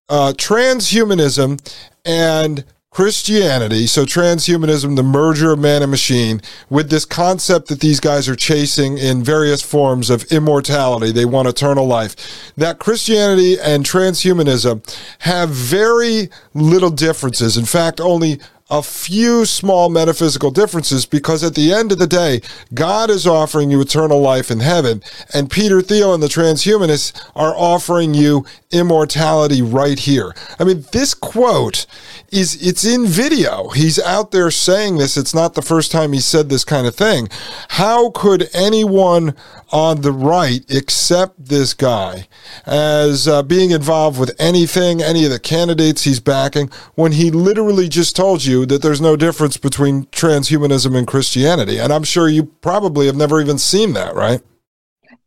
uh, 0.09 0.33
transhumanism 0.37 1.61
and 2.05 2.65
Christianity, 2.91 3.87
so 3.87 4.05
transhumanism, 4.05 4.97
the 4.97 5.05
merger 5.05 5.53
of 5.53 5.61
man 5.61 5.83
and 5.83 5.93
machine, 5.93 6.43
with 6.69 6.91
this 6.91 7.05
concept 7.05 7.69
that 7.69 7.79
these 7.79 8.01
guys 8.01 8.29
are 8.29 8.35
chasing 8.35 8.99
in 8.99 9.23
various 9.23 9.63
forms 9.63 10.11
of 10.11 10.25
immortality. 10.25 11.13
They 11.13 11.25
want 11.25 11.47
eternal 11.47 11.87
life. 11.87 12.53
That 12.57 12.81
Christianity 12.81 13.61
and 13.61 13.85
transhumanism 13.85 14.83
have 15.21 15.51
very 15.51 16.31
little 16.53 16.91
differences. 16.91 17.57
In 17.57 17.65
fact, 17.65 18.01
only 18.01 18.41
a 18.71 18.83
few 18.83 19.45
small 19.45 19.89
metaphysical 19.89 20.51
differences 20.51 21.05
because 21.05 21.43
at 21.43 21.55
the 21.55 21.73
end 21.73 21.91
of 21.91 21.99
the 21.99 22.07
day, 22.07 22.41
God 22.73 23.11
is 23.11 23.27
offering 23.27 23.71
you 23.71 23.81
eternal 23.81 24.21
life 24.21 24.51
in 24.51 24.61
heaven, 24.61 25.03
and 25.35 25.51
Peter 25.51 25.83
Thiel 25.83 26.15
and 26.15 26.23
the 26.23 26.29
transhumanists 26.29 27.13
are 27.35 27.55
offering 27.57 28.15
you 28.15 28.47
immortality 28.71 29.61
right 29.61 29.99
here. 29.99 30.35
I 30.59 30.65
mean, 30.65 30.85
this 30.93 31.15
quote 31.15 31.87
is 32.33 32.61
it's 32.67 32.85
in 32.85 33.07
video. 33.07 33.69
He's 33.71 33.99
out 33.99 34.31
there 34.31 34.51
saying 34.51 34.99
this. 34.99 35.17
It's 35.17 35.35
not 35.35 35.55
the 35.55 35.63
first 35.63 35.91
time 35.91 36.13
he 36.13 36.21
said 36.21 36.49
this 36.49 36.65
kind 36.65 36.87
of 36.87 36.95
thing. 36.95 37.29
How 37.71 38.11
could 38.11 38.49
anyone 38.53 39.35
on 39.71 40.01
the 40.01 40.13
right 40.13 40.69
accept 40.71 41.45
this 41.47 41.75
guy 41.75 42.27
as 42.67 43.29
uh, 43.29 43.43
being 43.43 43.71
involved 43.71 44.19
with 44.19 44.35
anything, 44.39 45.03
any 45.03 45.25
of 45.25 45.31
the 45.31 45.39
candidates 45.39 46.05
he's 46.05 46.21
backing, 46.21 46.71
when 46.95 47.13
he 47.13 47.31
literally 47.31 47.89
just 47.89 48.17
told 48.17 48.45
you 48.45 48.67
that 48.67 48.83
there's 48.83 49.01
no 49.01 49.17
difference 49.17 49.57
between 49.57 50.07
transhumanism 50.07 50.97
and 50.97 51.07
Christianity? 51.07 51.79
And 51.79 51.93
I'm 51.93 52.05
sure 52.05 52.29
you 52.29 52.45
probably 52.45 53.07
have 53.07 53.17
never 53.17 53.41
even 53.41 53.59
seen 53.59 53.93
that, 53.95 54.15
right? 54.15 54.41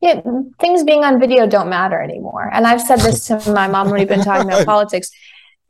Yeah, 0.02 0.22
things 0.60 0.84
being 0.84 1.06
on 1.06 1.18
video 1.18 1.48
don't 1.48 1.70
matter 1.70 2.02
anymore. 2.02 2.50
And 2.52 2.68
I've 2.68 2.82
said 2.82 3.00
this 3.00 3.26
to 3.28 3.54
my 3.54 3.68
mom 3.68 3.90
when 3.90 4.00
we've 4.00 4.08
been 4.08 4.24
talking 4.24 4.50
about 4.50 4.66
politics 4.74 5.10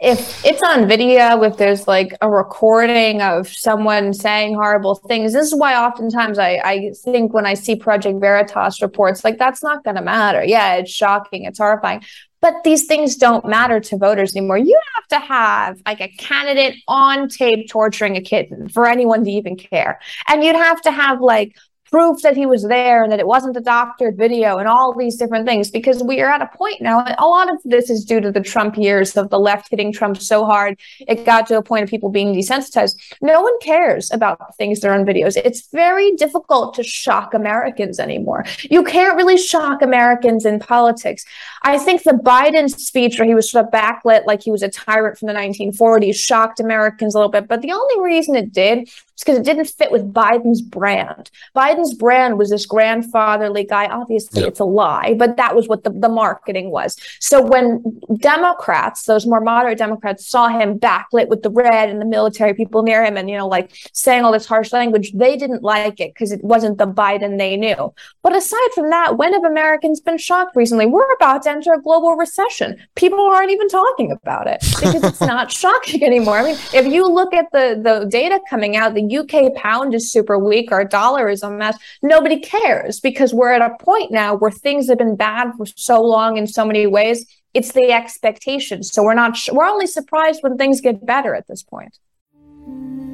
if 0.03 0.45
it's 0.45 0.61
on 0.61 0.85
video, 0.85 1.41
if 1.43 1.55
there's 1.55 1.87
like 1.87 2.13
a 2.21 2.29
recording 2.29 3.21
of 3.21 3.47
someone 3.47 4.13
saying 4.13 4.53
horrible 4.53 4.95
things, 4.95 5.31
this 5.31 5.47
is 5.47 5.55
why 5.55 5.75
oftentimes 5.75 6.37
I, 6.37 6.61
I 6.63 6.91
think 7.03 7.33
when 7.33 7.45
I 7.45 7.53
see 7.53 7.77
Project 7.77 8.19
Veritas 8.19 8.81
reports, 8.81 9.23
like 9.23 9.37
that's 9.37 9.63
not 9.63 9.85
going 9.85 9.95
to 9.95 10.01
matter. 10.01 10.43
Yeah, 10.43 10.75
it's 10.75 10.91
shocking, 10.91 11.45
it's 11.45 11.57
horrifying. 11.57 12.03
But 12.41 12.65
these 12.65 12.85
things 12.85 13.15
don't 13.15 13.45
matter 13.45 13.79
to 13.79 13.97
voters 13.97 14.35
anymore. 14.35 14.57
You 14.57 14.77
have 14.95 15.07
to 15.07 15.25
have 15.25 15.81
like 15.85 16.01
a 16.01 16.09
candidate 16.09 16.75
on 16.89 17.29
tape 17.29 17.69
torturing 17.69 18.17
a 18.17 18.21
kitten 18.21 18.67
for 18.67 18.85
anyone 18.85 19.23
to 19.23 19.31
even 19.31 19.55
care. 19.55 20.01
And 20.27 20.43
you'd 20.43 20.57
have 20.57 20.81
to 20.81 20.91
have 20.91 21.21
like 21.21 21.55
proof 21.93 22.23
that 22.23 22.35
he 22.35 22.47
was 22.47 22.63
there 22.63 23.03
and 23.03 23.11
that 23.11 23.19
it 23.19 23.27
wasn't 23.27 23.55
a 23.55 23.61
doctored 23.61 24.17
video 24.17 24.57
and 24.57 24.67
all 24.67 24.97
these 24.97 25.15
different 25.15 25.45
things 25.45 25.69
because 25.69 26.01
we 26.01 26.21
are 26.21 26.31
at 26.37 26.41
a 26.41 26.57
point 26.57 26.81
now 26.81 27.05
a 27.19 27.27
lot 27.27 27.53
of 27.53 27.57
this 27.63 27.87
is 27.87 28.03
due 28.03 28.19
to 28.19 28.31
the 28.31 28.41
trump 28.41 28.75
years 28.75 29.15
of 29.15 29.29
the 29.29 29.37
left 29.37 29.69
hitting 29.69 29.93
trump 29.93 30.17
so 30.17 30.43
hard 30.43 30.75
it 31.07 31.23
got 31.23 31.45
to 31.47 31.57
a 31.57 31.61
point 31.61 31.83
of 31.83 31.89
people 31.89 32.09
being 32.09 32.33
desensitized. 32.33 32.95
No 33.21 33.41
one 33.41 33.57
cares 33.59 34.11
about 34.11 34.55
things 34.57 34.79
that 34.79 34.89
are 34.89 34.93
on 34.93 35.05
videos. 35.05 35.37
It's 35.37 35.67
very 35.67 36.15
difficult 36.15 36.73
to 36.75 36.83
shock 36.83 37.35
americans 37.35 37.99
anymore. 37.99 38.45
You 38.63 38.83
can't 38.83 39.15
really 39.15 39.37
shock 39.37 39.83
americans 39.83 40.45
in 40.45 40.59
politics. 40.59 41.23
I 41.61 41.77
think 41.77 42.03
the 42.03 42.11
biden 42.11 42.69
speech 42.69 43.19
where 43.19 43.27
he 43.27 43.35
was 43.35 43.51
sort 43.51 43.65
of 43.65 43.71
backlit 43.71 44.25
like 44.25 44.41
he 44.41 44.51
was 44.51 44.63
a 44.63 44.69
tyrant 44.69 45.19
from 45.19 45.27
the 45.27 45.33
1940s 45.33 46.15
shocked 46.15 46.59
americans 46.59 47.13
a 47.13 47.17
little 47.17 47.31
bit 47.31 47.47
but 47.47 47.61
the 47.61 47.71
only 47.71 48.01
reason 48.01 48.35
it 48.35 48.51
did 48.51 48.89
because 49.19 49.37
it 49.37 49.45
didn't 49.45 49.65
fit 49.65 49.91
with 49.91 50.13
Biden's 50.13 50.61
brand. 50.61 51.29
Biden's 51.55 51.93
brand 51.93 52.37
was 52.37 52.49
this 52.49 52.65
grandfatherly 52.65 53.63
guy. 53.63 53.85
Obviously, 53.85 54.41
yep. 54.41 54.49
it's 54.49 54.59
a 54.59 54.65
lie, 54.65 55.13
but 55.17 55.37
that 55.37 55.55
was 55.55 55.67
what 55.67 55.83
the, 55.83 55.91
the 55.91 56.09
marketing 56.09 56.71
was. 56.71 56.97
So 57.19 57.41
when 57.41 58.01
Democrats, 58.17 59.03
those 59.03 59.25
more 59.25 59.41
moderate 59.41 59.77
Democrats, 59.77 60.27
saw 60.27 60.47
him 60.47 60.79
backlit 60.79 61.27
with 61.29 61.43
the 61.43 61.51
red 61.51 61.89
and 61.89 62.01
the 62.01 62.05
military 62.05 62.53
people 62.53 62.83
near 62.83 63.03
him 63.05 63.17
and, 63.17 63.29
you 63.29 63.37
know, 63.37 63.47
like 63.47 63.75
saying 63.93 64.23
all 64.23 64.31
this 64.31 64.45
harsh 64.45 64.73
language, 64.73 65.11
they 65.13 65.37
didn't 65.37 65.63
like 65.63 65.99
it 65.99 66.13
because 66.13 66.31
it 66.31 66.43
wasn't 66.43 66.77
the 66.77 66.87
Biden 66.87 67.37
they 67.37 67.55
knew. 67.55 67.93
But 68.23 68.35
aside 68.35 68.69
from 68.73 68.89
that, 68.89 69.17
when 69.17 69.33
have 69.33 69.43
Americans 69.43 69.99
been 70.01 70.17
shocked 70.17 70.55
recently? 70.55 70.85
We're 70.85 71.11
about 71.13 71.43
to 71.43 71.51
enter 71.51 71.73
a 71.73 71.81
global 71.81 72.15
recession. 72.15 72.77
People 72.95 73.19
aren't 73.19 73.51
even 73.51 73.67
talking 73.69 74.11
about 74.11 74.47
it 74.47 74.61
because 74.61 75.03
it's 75.03 75.21
not 75.33 75.51
shocking 75.51 76.03
anymore. 76.03 76.37
I 76.37 76.43
mean, 76.43 76.57
if 76.73 76.85
you 76.85 77.07
look 77.07 77.33
at 77.33 77.51
the, 77.51 77.79
the 77.81 78.07
data 78.09 78.39
coming 78.49 78.75
out, 78.75 78.93
the 78.93 79.02
UK 79.11 79.53
pound 79.55 79.93
is 79.93 80.11
super 80.11 80.37
weak, 80.37 80.71
our 80.71 80.85
dollar 80.85 81.29
is 81.29 81.43
a 81.43 81.49
mess. 81.49 81.77
Nobody 82.01 82.39
cares 82.39 82.99
because 82.99 83.33
we're 83.33 83.53
at 83.53 83.61
a 83.61 83.75
point 83.83 84.11
now 84.11 84.35
where 84.35 84.51
things 84.51 84.89
have 84.89 84.97
been 84.97 85.15
bad 85.15 85.53
for 85.57 85.65
so 85.65 86.01
long 86.01 86.37
in 86.37 86.47
so 86.47 86.65
many 86.65 86.87
ways. 86.87 87.25
It's 87.53 87.71
the 87.71 87.91
expectation. 87.91 88.83
So 88.83 89.03
we're 89.03 89.13
not, 89.13 89.37
we're 89.51 89.65
only 89.65 89.87
surprised 89.87 90.41
when 90.41 90.57
things 90.57 90.81
get 90.81 91.05
better 91.05 91.35
at 91.35 91.47
this 91.47 91.63
point. 91.63 91.97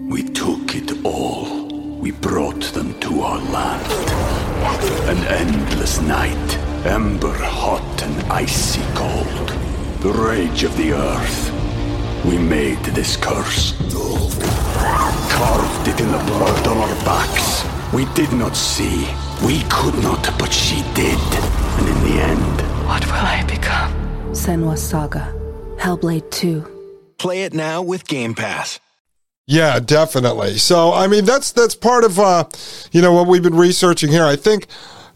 We 0.09 0.23
took 0.23 0.75
it 0.75 1.05
all. 1.05 1.67
We 1.99 2.11
brought 2.11 2.63
them 2.73 2.97
to 3.01 3.21
our 3.21 3.39
land. 3.51 3.91
An 5.09 5.17
endless 5.27 5.99
night, 6.01 6.57
ember 6.85 7.33
hot 7.33 8.03
and 8.03 8.31
icy 8.31 8.81
cold. 8.95 9.49
The 10.01 10.11
rage 10.11 10.63
of 10.63 10.75
the 10.77 10.93
earth. 10.93 11.58
We 12.25 12.37
made 12.37 12.79
this 12.85 13.15
curse 13.17 13.73
carved 15.39 15.87
it 15.87 16.01
in 16.01 16.11
the 16.11 16.17
blood 16.17 16.67
on 16.67 16.77
our 16.77 16.95
backs. 17.05 17.63
We 17.93 18.03
did 18.13 18.33
not 18.33 18.57
see. 18.57 19.07
We 19.45 19.63
could 19.69 19.95
not, 20.03 20.27
but 20.37 20.51
she 20.51 20.83
did. 20.93 21.17
And 21.77 21.87
in 21.87 21.99
the 22.03 22.21
end... 22.21 22.61
What 22.85 23.05
will 23.05 23.13
I 23.13 23.45
become? 23.47 23.93
Senua's 24.31 24.83
Saga. 24.83 25.33
Hellblade 25.77 26.29
2. 26.31 26.65
Play 27.17 27.43
it 27.43 27.53
now 27.53 27.81
with 27.81 28.05
Game 28.05 28.35
Pass. 28.35 28.81
Yeah, 29.47 29.79
definitely. 29.79 30.57
So, 30.57 30.91
I 30.91 31.07
mean, 31.07 31.23
that's 31.23 31.51
that's 31.53 31.73
part 31.73 32.03
of 32.03 32.19
uh, 32.19 32.43
you 32.91 33.01
know 33.01 33.13
what 33.13 33.25
we've 33.27 33.41
been 33.41 33.55
researching 33.55 34.11
here. 34.11 34.25
I 34.25 34.35
think 34.35 34.67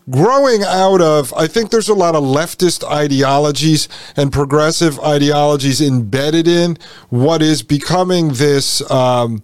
growing 0.09 0.63
out 0.63 1.01
of, 1.01 1.33
I 1.33 1.47
think 1.47 1.71
there's 1.71 1.89
a 1.89 1.93
lot 1.93 2.15
of 2.15 2.23
leftist 2.23 2.83
ideologies 2.89 3.87
and 4.15 4.31
progressive 4.31 4.99
ideologies 4.99 5.81
embedded 5.81 6.47
in 6.47 6.77
what 7.09 7.41
is 7.41 7.63
becoming 7.63 8.33
this. 8.33 8.89
Um, 8.91 9.43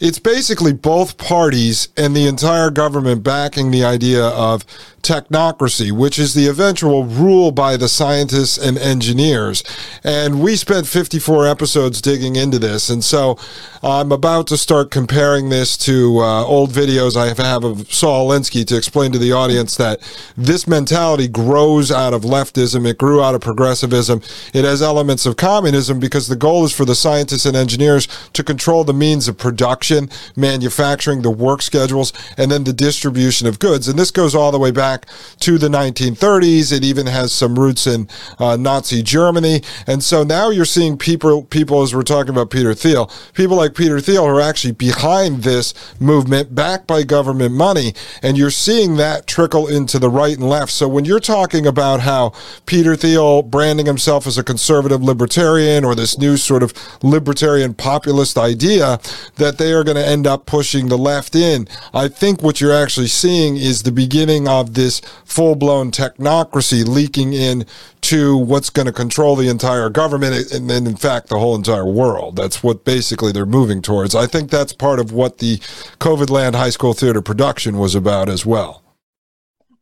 it's 0.00 0.18
basically 0.18 0.72
both 0.72 1.16
parties 1.16 1.88
and 1.96 2.14
the 2.14 2.26
entire 2.26 2.70
government 2.70 3.22
backing 3.22 3.70
the 3.70 3.84
idea 3.84 4.24
of 4.24 4.64
technocracy, 5.02 5.90
which 5.90 6.16
is 6.16 6.34
the 6.34 6.46
eventual 6.46 7.04
rule 7.04 7.50
by 7.50 7.76
the 7.76 7.88
scientists 7.88 8.56
and 8.56 8.78
engineers. 8.78 9.64
And 10.04 10.40
we 10.40 10.54
spent 10.54 10.86
54 10.86 11.46
episodes 11.46 12.00
digging 12.00 12.36
into 12.36 12.58
this. 12.58 12.88
And 12.88 13.02
so 13.02 13.36
I'm 13.82 14.12
about 14.12 14.46
to 14.48 14.56
start 14.56 14.92
comparing 14.92 15.48
this 15.48 15.76
to 15.78 16.18
uh, 16.20 16.44
old 16.44 16.70
videos 16.70 17.16
I 17.16 17.34
have 17.42 17.64
of 17.64 17.92
Saul 17.92 18.30
Alinsky 18.30 18.64
to 18.68 18.76
explain 18.76 19.10
to 19.10 19.18
the 19.18 19.32
audience 19.32 19.76
that 19.76 20.00
this 20.36 20.68
mentality 20.68 21.26
grows 21.26 21.90
out 21.90 22.14
of 22.14 22.22
leftism. 22.22 22.88
It 22.88 22.98
grew 22.98 23.22
out 23.22 23.34
of 23.34 23.40
progressivism. 23.40 24.22
It 24.54 24.64
has 24.64 24.82
elements 24.82 25.26
of 25.26 25.36
communism 25.36 25.98
because 25.98 26.28
the 26.28 26.36
goal 26.36 26.64
is 26.64 26.72
for 26.72 26.84
the 26.84 26.94
scientists 26.94 27.44
and 27.44 27.56
engineers 27.56 28.06
to 28.34 28.44
control 28.44 28.84
the 28.84 28.94
means 28.94 29.26
of 29.26 29.36
production 29.36 29.61
production, 29.62 30.10
manufacturing, 30.34 31.22
the 31.22 31.30
work 31.30 31.62
schedules, 31.62 32.12
and 32.36 32.50
then 32.50 32.64
the 32.64 32.72
distribution 32.72 33.46
of 33.46 33.60
goods. 33.60 33.86
And 33.86 33.96
this 33.96 34.10
goes 34.10 34.34
all 34.34 34.50
the 34.50 34.58
way 34.58 34.72
back 34.72 35.06
to 35.38 35.56
the 35.56 35.68
1930s. 35.68 36.72
It 36.72 36.82
even 36.82 37.06
has 37.06 37.32
some 37.32 37.56
roots 37.56 37.86
in 37.86 38.08
uh, 38.40 38.56
Nazi 38.56 39.04
Germany. 39.04 39.62
And 39.86 40.02
so 40.02 40.24
now 40.24 40.50
you're 40.50 40.64
seeing 40.64 40.98
people, 40.98 41.44
people, 41.44 41.82
as 41.82 41.94
we're 41.94 42.02
talking 42.02 42.30
about 42.30 42.50
Peter 42.50 42.74
Thiel, 42.74 43.08
people 43.34 43.56
like 43.56 43.76
Peter 43.76 44.00
Thiel 44.00 44.26
who 44.26 44.34
are 44.34 44.40
actually 44.40 44.72
behind 44.72 45.44
this 45.44 45.74
movement, 46.00 46.56
backed 46.56 46.88
by 46.88 47.04
government 47.04 47.54
money. 47.54 47.94
And 48.20 48.36
you're 48.36 48.50
seeing 48.50 48.96
that 48.96 49.28
trickle 49.28 49.68
into 49.68 50.00
the 50.00 50.10
right 50.10 50.36
and 50.36 50.48
left. 50.48 50.72
So 50.72 50.88
when 50.88 51.04
you're 51.04 51.20
talking 51.20 51.68
about 51.68 52.00
how 52.00 52.32
Peter 52.66 52.96
Thiel 52.96 53.42
branding 53.42 53.86
himself 53.86 54.26
as 54.26 54.36
a 54.36 54.42
conservative 54.42 55.04
libertarian 55.04 55.84
or 55.84 55.94
this 55.94 56.18
new 56.18 56.36
sort 56.36 56.64
of 56.64 56.74
libertarian 57.04 57.74
populist 57.74 58.36
idea 58.36 58.98
that 59.36 59.51
they 59.58 59.72
are 59.72 59.84
going 59.84 59.96
to 59.96 60.06
end 60.06 60.26
up 60.26 60.46
pushing 60.46 60.88
the 60.88 60.98
left 60.98 61.34
in, 61.34 61.68
I 61.92 62.08
think 62.08 62.42
what 62.42 62.60
you're 62.60 62.74
actually 62.74 63.08
seeing 63.08 63.56
is 63.56 63.82
the 63.82 63.92
beginning 63.92 64.48
of 64.48 64.74
this 64.74 65.00
full 65.24 65.54
blown 65.54 65.90
technocracy 65.90 66.86
leaking 66.86 67.32
in 67.32 67.64
to 68.02 68.36
what's 68.36 68.70
going 68.70 68.86
to 68.86 68.92
control 68.92 69.36
the 69.36 69.48
entire 69.48 69.88
government 69.88 70.50
and 70.52 70.68
then 70.68 70.86
in 70.86 70.96
fact 70.96 71.28
the 71.28 71.38
whole 71.38 71.54
entire 71.54 71.86
world. 71.86 72.36
That's 72.36 72.62
what 72.62 72.84
basically 72.84 73.32
they're 73.32 73.46
moving 73.46 73.80
towards. 73.80 74.14
I 74.14 74.26
think 74.26 74.50
that's 74.50 74.72
part 74.72 74.98
of 74.98 75.12
what 75.12 75.38
the 75.38 75.58
covid 75.98 76.28
land 76.28 76.56
high 76.56 76.70
school 76.70 76.94
theater 76.94 77.22
production 77.22 77.78
was 77.78 77.94
about 77.94 78.28
as 78.28 78.44
well. 78.44 78.82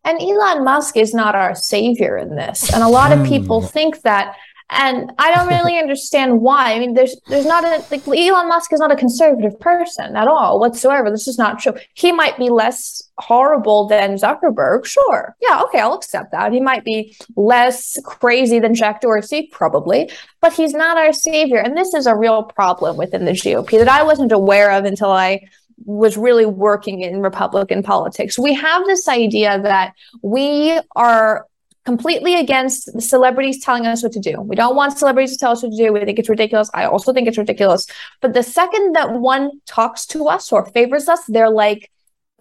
And 0.04 0.20
elon 0.20 0.64
musk 0.64 0.96
is 0.96 1.12
not 1.12 1.34
our 1.34 1.54
savior 1.54 2.16
in 2.16 2.34
this. 2.34 2.72
And 2.72 2.82
a 2.82 2.88
lot 2.88 3.12
of 3.12 3.26
people 3.26 3.60
hmm. 3.60 3.66
think 3.66 4.02
that 4.02 4.36
and 4.70 5.12
I 5.18 5.34
don't 5.34 5.48
really 5.48 5.78
understand 5.84 6.40
why. 6.40 6.74
I 6.74 6.78
mean, 6.78 6.94
there's 6.94 7.16
there's 7.28 7.46
not 7.46 7.64
a 7.64 7.84
like 7.90 8.06
Elon 8.06 8.48
Musk 8.48 8.72
is 8.72 8.80
not 8.80 8.92
a 8.92 8.96
conservative 8.96 9.58
person 9.60 10.16
at 10.16 10.28
all 10.28 10.60
whatsoever. 10.60 11.10
This 11.10 11.28
is 11.28 11.38
not 11.38 11.58
true. 11.58 11.74
He 11.94 12.12
might 12.12 12.38
be 12.38 12.48
less 12.48 13.02
horrible 13.18 13.86
than 13.86 14.16
Zuckerberg, 14.16 14.84
sure. 14.86 15.36
Yeah, 15.40 15.62
okay, 15.64 15.80
I'll 15.80 15.94
accept 15.94 16.32
that. 16.32 16.52
He 16.52 16.60
might 16.60 16.84
be 16.84 17.16
less 17.36 17.98
crazy 18.04 18.58
than 18.58 18.74
Jack 18.74 19.00
Dorsey, 19.02 19.48
probably, 19.52 20.10
but 20.40 20.52
he's 20.52 20.72
not 20.72 20.96
our 20.96 21.12
savior. 21.12 21.58
And 21.58 21.76
this 21.76 21.92
is 21.94 22.06
a 22.06 22.16
real 22.16 22.44
problem 22.44 22.96
within 22.96 23.24
the 23.24 23.32
GOP 23.32 23.78
that 23.78 23.88
I 23.88 24.02
wasn't 24.02 24.32
aware 24.32 24.70
of 24.72 24.84
until 24.84 25.10
I 25.10 25.40
was 25.84 26.16
really 26.16 26.46
working 26.46 27.02
in 27.02 27.22
Republican 27.22 27.82
politics. 27.82 28.38
We 28.38 28.54
have 28.54 28.84
this 28.86 29.08
idea 29.08 29.60
that 29.62 29.94
we 30.22 30.78
are 30.94 31.46
completely 31.84 32.34
against 32.34 32.92
the 32.92 33.00
celebrities 33.00 33.62
telling 33.62 33.87
us 33.87 34.02
what 34.02 34.12
to 34.12 34.20
do. 34.20 34.40
We 34.40 34.56
don't 34.56 34.76
want 34.76 34.99
celebrities 34.99 35.32
to 35.32 35.38
tell 35.38 35.52
us 35.52 35.62
what 35.62 35.72
to 35.72 35.76
do. 35.76 35.92
We 35.92 36.04
think 36.04 36.18
it's 36.18 36.28
ridiculous. 36.28 36.70
I 36.75 36.84
also 36.84 37.12
think 37.12 37.26
it's 37.26 37.38
ridiculous. 37.38 37.87
But 38.20 38.34
the 38.34 38.42
second 38.42 38.94
that 38.94 39.12
one 39.12 39.50
talks 39.66 40.06
to 40.06 40.28
us 40.28 40.52
or 40.52 40.66
favors 40.66 41.08
us, 41.08 41.20
they're 41.26 41.50
like, 41.50 41.90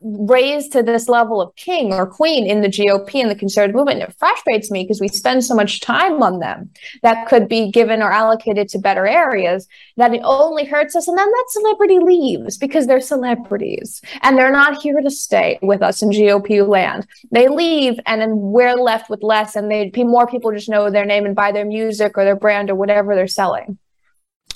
raised 0.04 0.72
to 0.72 0.84
this 0.84 1.08
level 1.08 1.42
of 1.42 1.56
king 1.56 1.94
or 1.94 2.08
queen 2.08 2.46
in 2.46 2.62
the 2.62 2.68
GOP 2.68 3.16
and 3.16 3.30
the 3.30 3.36
conservative 3.36 3.76
movement. 3.76 4.02
It 4.02 4.16
frustrates 4.18 4.72
me 4.72 4.84
because 4.84 5.02
we 5.02 5.08
spend 5.08 5.44
so 5.44 5.56
much 5.56 5.82
time 5.82 6.22
on 6.24 6.40
them 6.40 6.72
that 7.04 7.28
could 7.28 7.48
be 7.48 7.72
given 7.72 8.02
or 8.02 8.12
allocated 8.12 8.70
to 8.70 8.80
better 8.80 9.08
areas 9.08 9.68
that 9.98 10.14
it 10.14 10.22
only 10.24 10.66
hurts 10.66 10.96
us. 10.96 11.08
And 11.08 11.18
then 11.18 11.30
that 11.30 11.46
celebrity 11.50 12.00
leaves 12.00 12.58
because 12.58 12.88
they're 12.88 13.02
celebrities 13.02 14.02
and 14.22 14.38
they're 14.38 14.52
not 14.52 14.82
here 14.82 15.02
to 15.02 15.12
stay 15.12 15.60
with 15.62 15.82
us 15.82 16.02
in 16.02 16.10
GOP 16.10 16.68
land. 16.68 17.08
They 17.32 17.48
leave 17.48 18.00
and 18.06 18.22
then 18.22 18.36
we're 18.36 18.76
left 18.76 19.10
with 19.10 19.24
less 19.24 19.56
and 19.56 19.70
they 19.70 19.92
more 19.96 20.28
people 20.28 20.52
just 20.52 20.70
know 20.70 20.90
their 20.90 21.06
name 21.06 21.26
and 21.26 21.36
buy 21.36 21.52
their 21.52 21.66
music 21.66 22.18
or 22.18 22.24
their 22.24 22.36
brand 22.36 22.70
or 22.70 22.76
whatever 22.76 23.16
they're 23.16 23.28
selling. 23.28 23.78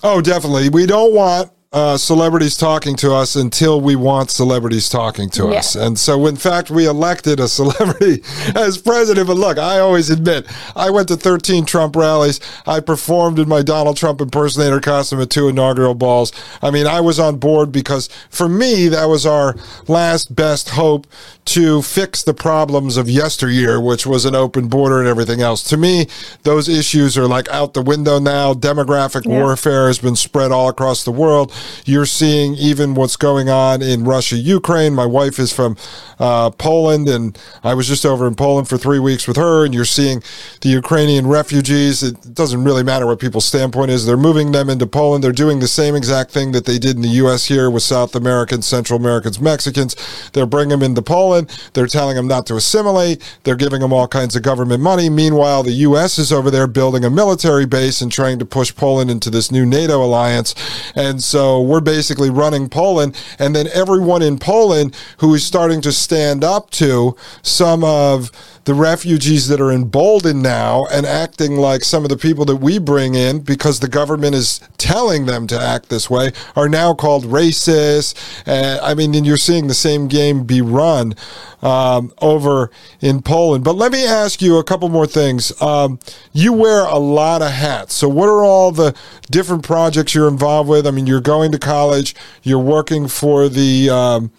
Oh, 0.02 0.22
definitely. 0.22 0.70
We 0.70 0.86
don't 0.86 1.14
want 1.14 1.52
uh, 1.74 1.98
celebrities 1.98 2.56
talking 2.56 2.96
to 2.96 3.14
us 3.14 3.36
until 3.36 3.82
we 3.82 3.96
want 3.96 4.30
celebrities 4.30 4.88
talking 4.88 5.28
to 5.32 5.50
yeah. 5.50 5.58
us. 5.58 5.76
And 5.76 5.98
so, 5.98 6.28
in 6.28 6.36
fact, 6.36 6.70
we 6.70 6.86
elected 6.86 7.40
a 7.40 7.48
celebrity 7.48 8.24
as 8.56 8.78
president. 8.78 9.28
But 9.28 9.38
look, 9.38 9.58
I 9.58 9.80
always 9.80 10.12
admit, 10.12 10.46
I 10.76 10.92
went 10.92 11.08
to 11.08 11.18
13 11.18 11.66
Trump 11.66 11.96
rallies. 11.96 12.40
I 12.68 12.80
performed 12.80 13.40
in 13.40 13.50
my 13.50 13.64
Donald 13.64 13.98
Trump 13.98 14.22
impersonator 14.22 14.80
costume 14.80 15.20
at 15.22 15.32
two 15.32 15.48
inaugural 15.48 15.96
balls. 15.96 16.32
I 16.62 16.70
mean, 16.70 16.86
I 16.86 17.02
was 17.02 17.20
on 17.20 17.38
board 17.38 17.72
because 17.72 18.08
for 18.30 18.48
me, 18.48 18.88
that 18.90 19.06
was 19.06 19.26
our 19.26 19.56
last 19.88 20.36
best 20.36 20.70
hope 20.70 21.08
to 21.46 21.82
fix 21.82 22.24
the 22.24 22.34
problems 22.34 22.96
of 22.96 23.10
yesteryear, 23.10 23.80
which 23.80 24.06
was 24.06 24.26
an 24.26 24.36
open 24.36 24.68
border 24.68 25.00
and 25.00 25.08
everything 25.08 25.42
else. 25.42 25.64
To 25.64 25.78
me, 25.78 26.08
those 26.44 26.70
issues 26.70 27.18
are 27.18 27.28
like 27.28 27.50
out 27.50 27.74
the 27.74 27.82
window 27.82 28.20
now. 28.20 28.54
Demographic 28.54 29.26
yeah. 29.26 29.42
warfare 29.42 29.88
has 29.88 30.00
been 30.00 30.16
spread 30.16 30.52
all 30.52 30.70
across 30.70 31.04
the 31.04 31.12
world. 31.12 31.54
You're 31.86 32.06
seeing 32.06 32.56
even 32.56 32.94
what's 32.94 33.18
going 33.18 33.50
on 33.50 33.82
in 33.82 34.06
Russia, 34.06 34.38
Ukraine. 34.38 34.94
My 34.94 35.06
wife 35.06 35.38
is 35.38 35.52
from 35.52 35.76
uh, 36.18 36.52
Poland, 36.52 37.10
and 37.10 37.38
I 37.64 37.74
was 37.74 37.88
just 37.88 38.06
over 38.06 38.26
in 38.26 38.36
Poland 38.36 38.70
for 38.70 38.78
three 38.78 39.00
weeks 39.00 39.28
with 39.28 39.36
her, 39.38 39.66
and 39.66 39.74
you're 39.74 39.86
seeing 39.86 40.24
the 40.62 40.70
Ukrainian 40.70 41.28
refugees. 41.28 42.04
It 42.04 42.34
doesn't 42.34 42.64
really 42.64 42.84
matter 42.84 43.06
what 43.06 43.20
people's 43.20 43.46
standpoint 43.46 43.92
is. 43.92 44.06
They're 44.06 44.16
moving 44.16 44.54
them 44.54 44.70
into 44.70 44.88
Poland. 44.88 45.24
They're 45.24 45.34
doing 45.34 45.60
the 45.60 45.68
same 45.68 45.96
exact 45.96 46.32
thing 46.32 46.54
that 46.54 46.66
they 46.66 46.80
did 46.80 46.96
in 46.96 47.02
the 47.02 47.10
U.S. 47.24 47.46
here 47.46 47.70
with 47.70 47.84
South 47.84 48.16
Americans, 48.16 48.66
Central 48.66 48.98
Americans, 48.98 49.42
Mexicans. 49.42 49.96
They're 50.32 50.46
bringing 50.46 50.70
them 50.70 50.84
into 50.84 51.02
Poland. 51.02 51.33
They're 51.74 51.88
telling 51.88 52.16
them 52.16 52.28
not 52.28 52.46
to 52.48 52.56
assimilate. 52.56 53.22
They're 53.44 53.56
giving 53.56 53.82
them 53.82 53.94
all 53.94 54.08
kinds 54.08 54.36
of 54.36 54.44
government 54.44 54.82
money. 54.82 55.10
Meanwhile, 55.10 55.64
the 55.64 55.72
U.S. 55.72 56.18
is 56.18 56.32
over 56.32 56.50
there 56.50 56.68
building 56.68 57.04
a 57.04 57.10
military 57.10 57.66
base 57.66 58.02
and 58.02 58.12
trying 58.12 58.40
to 58.40 58.46
push 58.46 58.76
Poland 58.76 59.10
into 59.10 59.30
this 59.30 59.52
new 59.52 59.66
NATO 59.66 60.04
alliance. 60.04 60.56
And 60.96 61.24
so 61.24 61.62
we're 61.62 61.82
basically 61.82 62.30
running 62.30 62.70
Poland. 62.70 63.16
And 63.40 63.56
then 63.56 63.68
everyone 63.74 64.22
in 64.22 64.38
Poland 64.40 64.96
who 65.18 65.34
is 65.34 65.46
starting 65.46 65.82
to 65.82 65.92
stand 65.92 66.44
up 66.44 66.70
to 66.72 67.16
some 67.42 67.84
of 67.84 68.32
the 68.66 68.74
refugees 68.74 69.48
that 69.50 69.60
are 69.60 69.72
emboldened 69.72 70.42
now 70.42 70.86
and 70.92 71.06
acting 71.06 71.58
like 71.58 71.84
some 71.84 72.04
of 72.04 72.10
the 72.10 72.18
people 72.18 72.46
that 72.46 72.58
we 72.58 72.80
bring 72.80 73.16
in 73.16 73.40
because 73.40 73.80
the 73.80 73.88
government 73.88 74.36
is 74.36 74.62
telling 74.78 75.26
them 75.26 75.48
to 75.48 75.60
act 75.60 75.90
this 75.90 76.10
way 76.10 76.32
are 76.56 76.70
now 76.70 76.94
called 76.94 77.26
racist. 77.26 78.16
Uh, 78.48 78.80
I 78.82 78.94
mean, 78.94 79.14
and 79.16 79.26
you're 79.26 79.38
seeing 79.38 79.68
the 79.68 79.74
same 79.74 80.08
game 80.08 80.46
be 80.46 80.62
run 80.62 81.14
um, 81.62 82.14
over 82.20 82.72
in 83.02 83.22
Poland. 83.22 83.64
But 83.64 83.76
let 83.76 83.92
me 83.92 84.06
ask 84.06 84.42
you 84.42 84.58
a 84.58 84.64
couple 84.64 84.90
more 84.90 85.08
things. 85.08 85.60
Um, 85.62 86.00
you 86.32 86.54
wear 86.54 86.86
a 86.86 86.98
lot 87.00 87.42
of 87.42 87.52
hats. 87.52 87.94
So, 87.96 88.08
what 88.08 88.28
are 88.30 88.44
all 88.44 88.72
the 88.72 88.96
different 89.30 89.64
projects 89.64 90.16
you're 90.16 90.28
involved 90.28 90.70
with? 90.70 90.88
I 90.88 90.92
mean, 90.92 91.08
you're 91.08 91.22
going 91.22 91.52
to 91.52 91.60
college, 91.60 92.16
you're 92.44 92.60
working 92.60 93.08
for 93.08 93.50
the. 93.50 93.90
Um, 93.90 94.32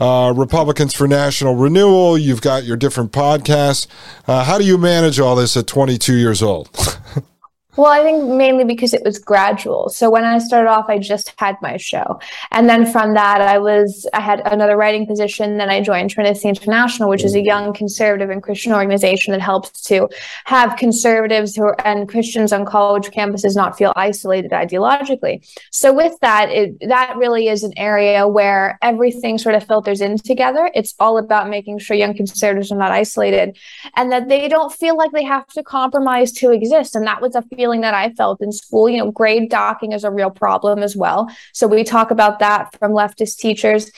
uh, 0.00 0.32
Republicans 0.34 0.94
for 0.94 1.06
National 1.06 1.54
Renewal. 1.54 2.18
You've 2.18 2.40
got 2.40 2.64
your 2.64 2.76
different 2.76 3.12
podcasts. 3.12 3.86
Uh, 4.26 4.42
how 4.44 4.58
do 4.58 4.64
you 4.64 4.78
manage 4.78 5.20
all 5.20 5.36
this 5.36 5.56
at 5.56 5.66
22 5.66 6.16
years 6.16 6.42
old? 6.42 6.68
Well, 7.76 7.86
I 7.86 8.02
think 8.02 8.24
mainly 8.24 8.64
because 8.64 8.92
it 8.92 9.04
was 9.04 9.18
gradual. 9.18 9.90
So 9.90 10.10
when 10.10 10.24
I 10.24 10.38
started 10.38 10.68
off, 10.68 10.86
I 10.88 10.98
just 10.98 11.32
had 11.38 11.56
my 11.62 11.76
show. 11.76 12.18
And 12.50 12.68
then 12.68 12.84
from 12.84 13.14
that, 13.14 13.40
I 13.40 13.58
was, 13.58 14.08
I 14.12 14.20
had 14.20 14.42
another 14.44 14.76
writing 14.76 15.06
position. 15.06 15.56
Then 15.56 15.70
I 15.70 15.80
joined 15.80 16.10
Trinity 16.10 16.48
International, 16.48 17.08
which 17.08 17.22
is 17.22 17.36
a 17.36 17.40
young 17.40 17.72
conservative 17.72 18.28
and 18.28 18.42
Christian 18.42 18.72
organization 18.72 19.32
that 19.32 19.40
helps 19.40 19.82
to 19.82 20.08
have 20.46 20.76
conservatives 20.78 21.54
who 21.54 21.62
are, 21.62 21.86
and 21.86 22.08
Christians 22.08 22.52
on 22.52 22.64
college 22.64 23.06
campuses 23.10 23.54
not 23.54 23.78
feel 23.78 23.92
isolated 23.94 24.50
ideologically. 24.50 25.46
So 25.70 25.92
with 25.92 26.18
that, 26.22 26.50
it, 26.50 26.88
that 26.88 27.16
really 27.16 27.46
is 27.46 27.62
an 27.62 27.72
area 27.76 28.26
where 28.26 28.78
everything 28.82 29.38
sort 29.38 29.54
of 29.54 29.64
filters 29.64 30.00
in 30.00 30.18
together. 30.18 30.72
It's 30.74 30.94
all 30.98 31.18
about 31.18 31.48
making 31.48 31.78
sure 31.78 31.96
young 31.96 32.14
conservatives 32.14 32.72
are 32.72 32.78
not 32.78 32.90
isolated 32.90 33.56
and 33.94 34.10
that 34.10 34.28
they 34.28 34.48
don't 34.48 34.72
feel 34.72 34.96
like 34.96 35.12
they 35.12 35.24
have 35.24 35.46
to 35.48 35.62
compromise 35.62 36.32
to 36.32 36.50
exist. 36.50 36.96
And 36.96 37.06
that 37.06 37.22
was 37.22 37.36
a 37.36 37.42
feeling 37.60 37.82
that 37.82 37.92
I 37.92 38.08
felt 38.14 38.40
in 38.40 38.52
school. 38.52 38.88
You 38.88 38.96
know, 38.96 39.10
grade 39.10 39.50
docking 39.50 39.92
is 39.92 40.02
a 40.02 40.10
real 40.10 40.30
problem 40.30 40.78
as 40.78 40.96
well. 40.96 41.28
So 41.52 41.66
we 41.66 41.84
talk 41.84 42.10
about 42.10 42.38
that 42.38 42.74
from 42.78 42.92
leftist 42.92 43.36
teachers. 43.36 43.90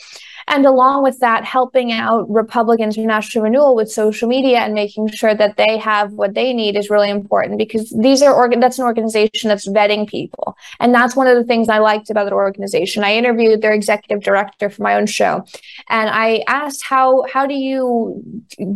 And 0.49 0.67
along 0.67 1.03
with 1.03 1.19
that, 1.21 1.45
helping 1.45 1.93
out 1.93 2.29
Republicans 2.29 2.97
National 2.97 3.45
Renewal 3.45 3.75
with 3.75 3.91
social 3.91 4.29
media 4.29 4.59
and 4.59 4.75
making 4.75 5.09
sure 5.09 5.35
that 5.35 5.57
they 5.57 5.79
have 5.79 6.13
what 6.13 6.35
they 6.35 6.53
need 6.53 6.77
is 6.77 6.91
really 6.91 7.11
important 7.11 7.59
because 7.59 7.91
these 7.91 8.23
are 8.23 8.35
organ 8.35 8.61
that's 8.61 8.79
an 8.79 8.85
organization 8.85 9.49
that's 9.49 9.69
vetting 9.69 10.09
people. 10.09 10.57
And 10.81 10.95
that's 10.95 11.17
one 11.17 11.27
of 11.27 11.37
the 11.37 11.45
things 11.45 11.69
I 11.69 11.79
liked 11.79 12.11
about 12.11 12.27
the 12.27 12.35
organization. 12.35 13.05
I 13.05 13.15
interviewed 13.15 13.63
their 13.63 13.73
executive 13.73 14.23
director 14.23 14.69
for 14.71 14.83
my 14.83 14.95
own 14.95 15.07
show. 15.07 15.45
And 15.89 16.11
I 16.11 16.43
asked 16.49 16.85
how 16.85 17.25
how 17.33 17.47
do 17.47 17.55
you 17.55 18.23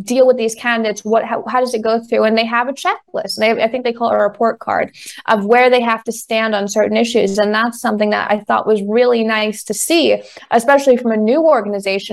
deal 0.02 0.26
with 0.26 0.36
these 0.36 0.54
candidates? 0.54 1.04
What 1.04 1.24
how, 1.24 1.44
how 1.48 1.60
does 1.60 1.74
it 1.74 1.82
go 1.82 2.00
through? 2.00 2.24
And 2.24 2.36
they 2.36 2.46
have 2.46 2.68
a 2.68 2.72
checklist. 2.72 3.38
They 3.38 3.50
I 3.62 3.68
think 3.68 3.84
they 3.84 3.92
call 3.92 4.10
it 4.10 4.16
a 4.16 4.22
report 4.22 4.58
card 4.60 4.94
of 5.26 5.44
where 5.44 5.70
they 5.70 5.80
have 5.80 6.04
to 6.04 6.12
stand 6.12 6.54
on 6.54 6.68
certain 6.68 6.96
issues. 6.96 7.38
And 7.38 7.52
that's 7.52 7.80
something 7.80 8.10
that 8.10 8.30
I 8.30 8.40
thought 8.40 8.66
was 8.66 8.82
really 8.82 9.24
nice 9.24 9.62
to 9.64 9.74
see, 9.74 10.22
especially 10.50 10.96
from 10.96 11.12
a 11.12 11.16
new 11.16 11.42
organization 11.42 11.55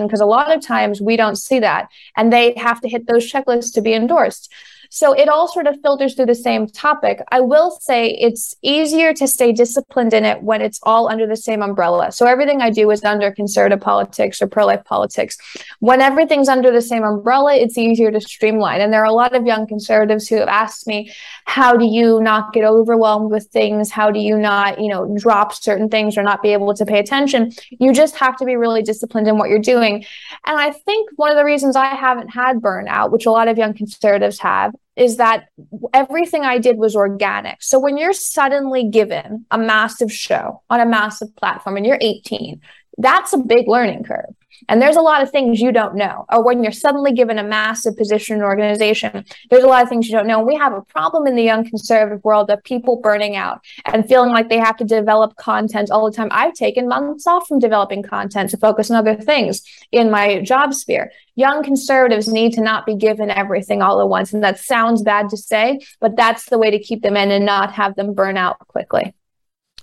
because 0.06 0.22
a 0.22 0.26
lot 0.26 0.56
of 0.56 0.62
times 0.62 1.02
we 1.02 1.16
don't 1.16 1.38
see 1.38 1.60
that 1.60 1.90
and 2.18 2.32
they 2.32 2.54
have 2.56 2.80
to 2.82 2.90
hit 2.90 3.08
those 3.08 3.32
checklists 3.32 3.74
to 3.74 3.82
be 3.82 3.94
endorsed 3.94 4.52
So 4.94 5.14
it 5.14 5.28
all 5.28 5.48
sort 5.48 5.66
of 5.66 5.82
filters 5.82 6.14
through 6.14 6.28
the 6.28 6.36
same 6.36 6.68
topic. 6.68 7.24
I 7.32 7.40
will 7.40 7.72
say 7.72 8.12
it's 8.12 8.56
easier 8.62 9.12
to 9.16 9.28
stay 9.28 9.52
disciplined 9.52 10.14
in 10.14 10.24
it 10.24 10.44
when 10.44 10.62
it's 10.62 10.80
all 10.84 11.10
under 11.10 11.26
the 11.26 11.36
same 11.36 11.64
umbrella. 11.64 12.12
So 12.12 12.28
everything 12.28 12.62
I 12.62 12.70
do 12.70 12.92
is 12.92 13.04
under 13.04 13.32
conservative 13.32 13.82
politics 13.82 14.40
or 14.40 14.46
pro 14.46 14.68
life 14.68 14.84
politics. 14.86 15.36
When 15.80 16.00
everything's 16.00 16.48
under 16.48 16.70
the 16.72 16.80
same 16.80 17.04
umbrella, 17.04 17.56
it's 17.56 17.76
easier 17.76 18.12
to 18.12 18.22
streamline. 18.22 18.82
And 18.82 18.94
there 18.94 19.02
are 19.02 19.06
a 19.06 19.14
lot 19.14 19.36
of 19.36 19.48
young 19.48 19.66
conservatives 19.66 20.28
who 20.28 20.36
have 20.36 20.48
asked 20.48 20.86
me, 20.86 21.12
how 21.46 21.76
do 21.76 21.86
you 21.86 22.22
not 22.22 22.54
get 22.54 22.64
overwhelmed 22.64 23.32
with 23.32 23.48
things? 23.48 23.90
How 23.90 24.12
do 24.12 24.20
you 24.20 24.38
not, 24.38 24.80
you 24.80 24.90
know, 24.90 25.12
drop 25.18 25.56
certain 25.56 25.90
things 25.90 26.20
or 26.20 26.22
not 26.22 26.44
be 26.44 26.54
able 26.54 26.72
to 26.76 26.86
pay 26.86 27.00
attention? 27.00 27.52
You 27.72 27.94
just 27.94 28.16
have 28.18 28.38
to 28.38 28.46
be 28.46 28.58
really 28.58 28.84
disciplined 28.84 29.28
in 29.28 29.40
what 29.40 29.50
you're 29.50 29.58
doing. 29.58 30.06
And 30.46 30.60
I 30.60 30.70
think 30.70 31.10
one 31.16 31.32
of 31.32 31.38
the 31.38 31.46
reasons 31.46 31.76
I 31.76 31.88
haven't 31.88 32.28
had 32.28 32.58
burnout, 32.58 33.10
which 33.10 33.26
a 33.26 33.32
lot 33.32 33.48
of 33.48 33.58
young 33.58 33.74
conservatives 33.74 34.38
have, 34.38 34.76
is 34.96 35.18
that 35.18 35.46
everything 35.94 36.44
I 36.44 36.60
did 36.60 36.78
was 36.78 36.96
organic. 36.96 37.64
So 37.64 37.80
when 37.80 37.98
you're 37.98 38.14
suddenly 38.14 38.88
given 38.90 39.46
a 39.50 39.58
massive 39.58 40.12
show 40.12 40.62
on 40.70 40.80
a 40.80 40.86
massive 40.86 41.36
platform 41.36 41.78
and 41.78 41.86
you're 41.86 41.98
18, 42.00 42.62
that's 42.98 43.34
a 43.34 43.38
big 43.38 43.68
learning 43.68 44.04
curve. 44.04 44.36
And 44.70 44.82
there's 44.82 44.96
a 44.96 45.02
lot 45.02 45.22
of 45.22 45.30
things 45.30 45.60
you 45.60 45.72
don't 45.72 45.96
know. 45.96 46.26
Or 46.32 46.44
when 46.44 46.64
you're 46.64 46.72
suddenly 46.72 47.12
given 47.12 47.38
a 47.38 47.44
massive 47.44 47.98
position 47.98 48.36
in 48.36 48.42
an 48.42 48.48
organization, 48.48 49.26
there's 49.50 49.64
a 49.64 49.68
lot 49.68 49.84
of 49.84 49.90
things 49.90 50.08
you 50.08 50.16
don't 50.16 50.28
know. 50.28 50.40
And 50.40 50.48
we 50.48 50.56
have 50.56 50.74
a 50.74 50.82
problem 50.82 51.28
in 51.28 51.36
the 51.36 51.44
young 51.44 51.68
conservative 51.68 52.24
world 52.24 52.50
of 52.50 52.64
people 52.64 53.02
burning 53.02 53.36
out 53.36 53.62
and 53.86 54.08
feeling 54.08 54.32
like 54.32 54.50
they 54.50 54.60
have 54.60 54.78
to 54.78 54.86
develop 54.86 55.36
content 55.36 55.92
all 55.92 56.10
the 56.10 56.16
time. 56.16 56.30
I've 56.32 56.54
taken 56.54 56.88
months 56.88 57.28
off 57.28 57.48
from 57.48 57.60
developing 57.60 58.04
content 58.04 58.52
to 58.52 58.58
focus 58.58 58.90
on 58.90 58.98
other 58.98 59.16
things 59.16 59.64
in 59.92 60.10
my 60.10 60.42
job 60.42 60.74
sphere. 60.74 61.12
Young 61.36 61.64
conservatives 61.64 62.28
need 62.28 62.54
to 62.54 62.62
not 62.62 62.86
be 62.86 62.96
given 62.96 63.32
everything 63.32 63.82
all 63.82 64.00
at 64.02 64.08
once. 64.08 64.34
And 64.34 64.44
that 64.44 64.60
sounds 64.60 65.02
bad 65.02 65.30
to 65.30 65.38
say, 65.38 65.80
but 66.00 66.16
that's 66.16 66.50
the 66.50 66.60
way 66.60 66.70
to 66.72 66.80
keep 66.80 67.02
them 67.02 67.18
in 67.18 67.32
and 67.32 67.46
not 67.46 67.74
have 67.74 67.96
them 67.96 68.14
burn 68.14 68.38
out 68.38 68.60
quickly. 68.68 69.14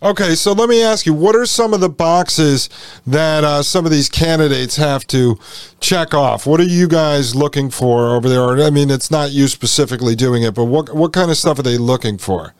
Okay, 0.02 0.34
so 0.34 0.52
let 0.52 0.70
me 0.70 0.82
ask 0.82 1.04
you, 1.04 1.12
what 1.12 1.36
are 1.36 1.44
some 1.44 1.74
of 1.74 1.80
the 1.80 1.90
boxes 1.90 2.70
that 3.06 3.44
uh, 3.44 3.62
some 3.62 3.84
of 3.84 3.90
these 3.90 4.08
candidates 4.08 4.76
have 4.76 5.06
to 5.08 5.38
check 5.78 6.14
off? 6.14 6.46
What 6.46 6.58
are 6.58 6.64
you 6.64 6.88
guys 6.88 7.34
looking 7.34 7.68
for 7.68 8.14
over 8.14 8.26
there? 8.26 8.64
I 8.64 8.70
mean, 8.70 8.90
it's 8.90 9.10
not 9.10 9.32
you 9.32 9.46
specifically 9.46 10.16
doing 10.16 10.42
it, 10.42 10.54
but 10.54 10.64
what 10.64 10.94
what 10.94 11.12
kind 11.12 11.30
of 11.30 11.36
stuff 11.36 11.58
are 11.58 11.62
they 11.62 11.76
looking 11.76 12.16
for? 12.16 12.54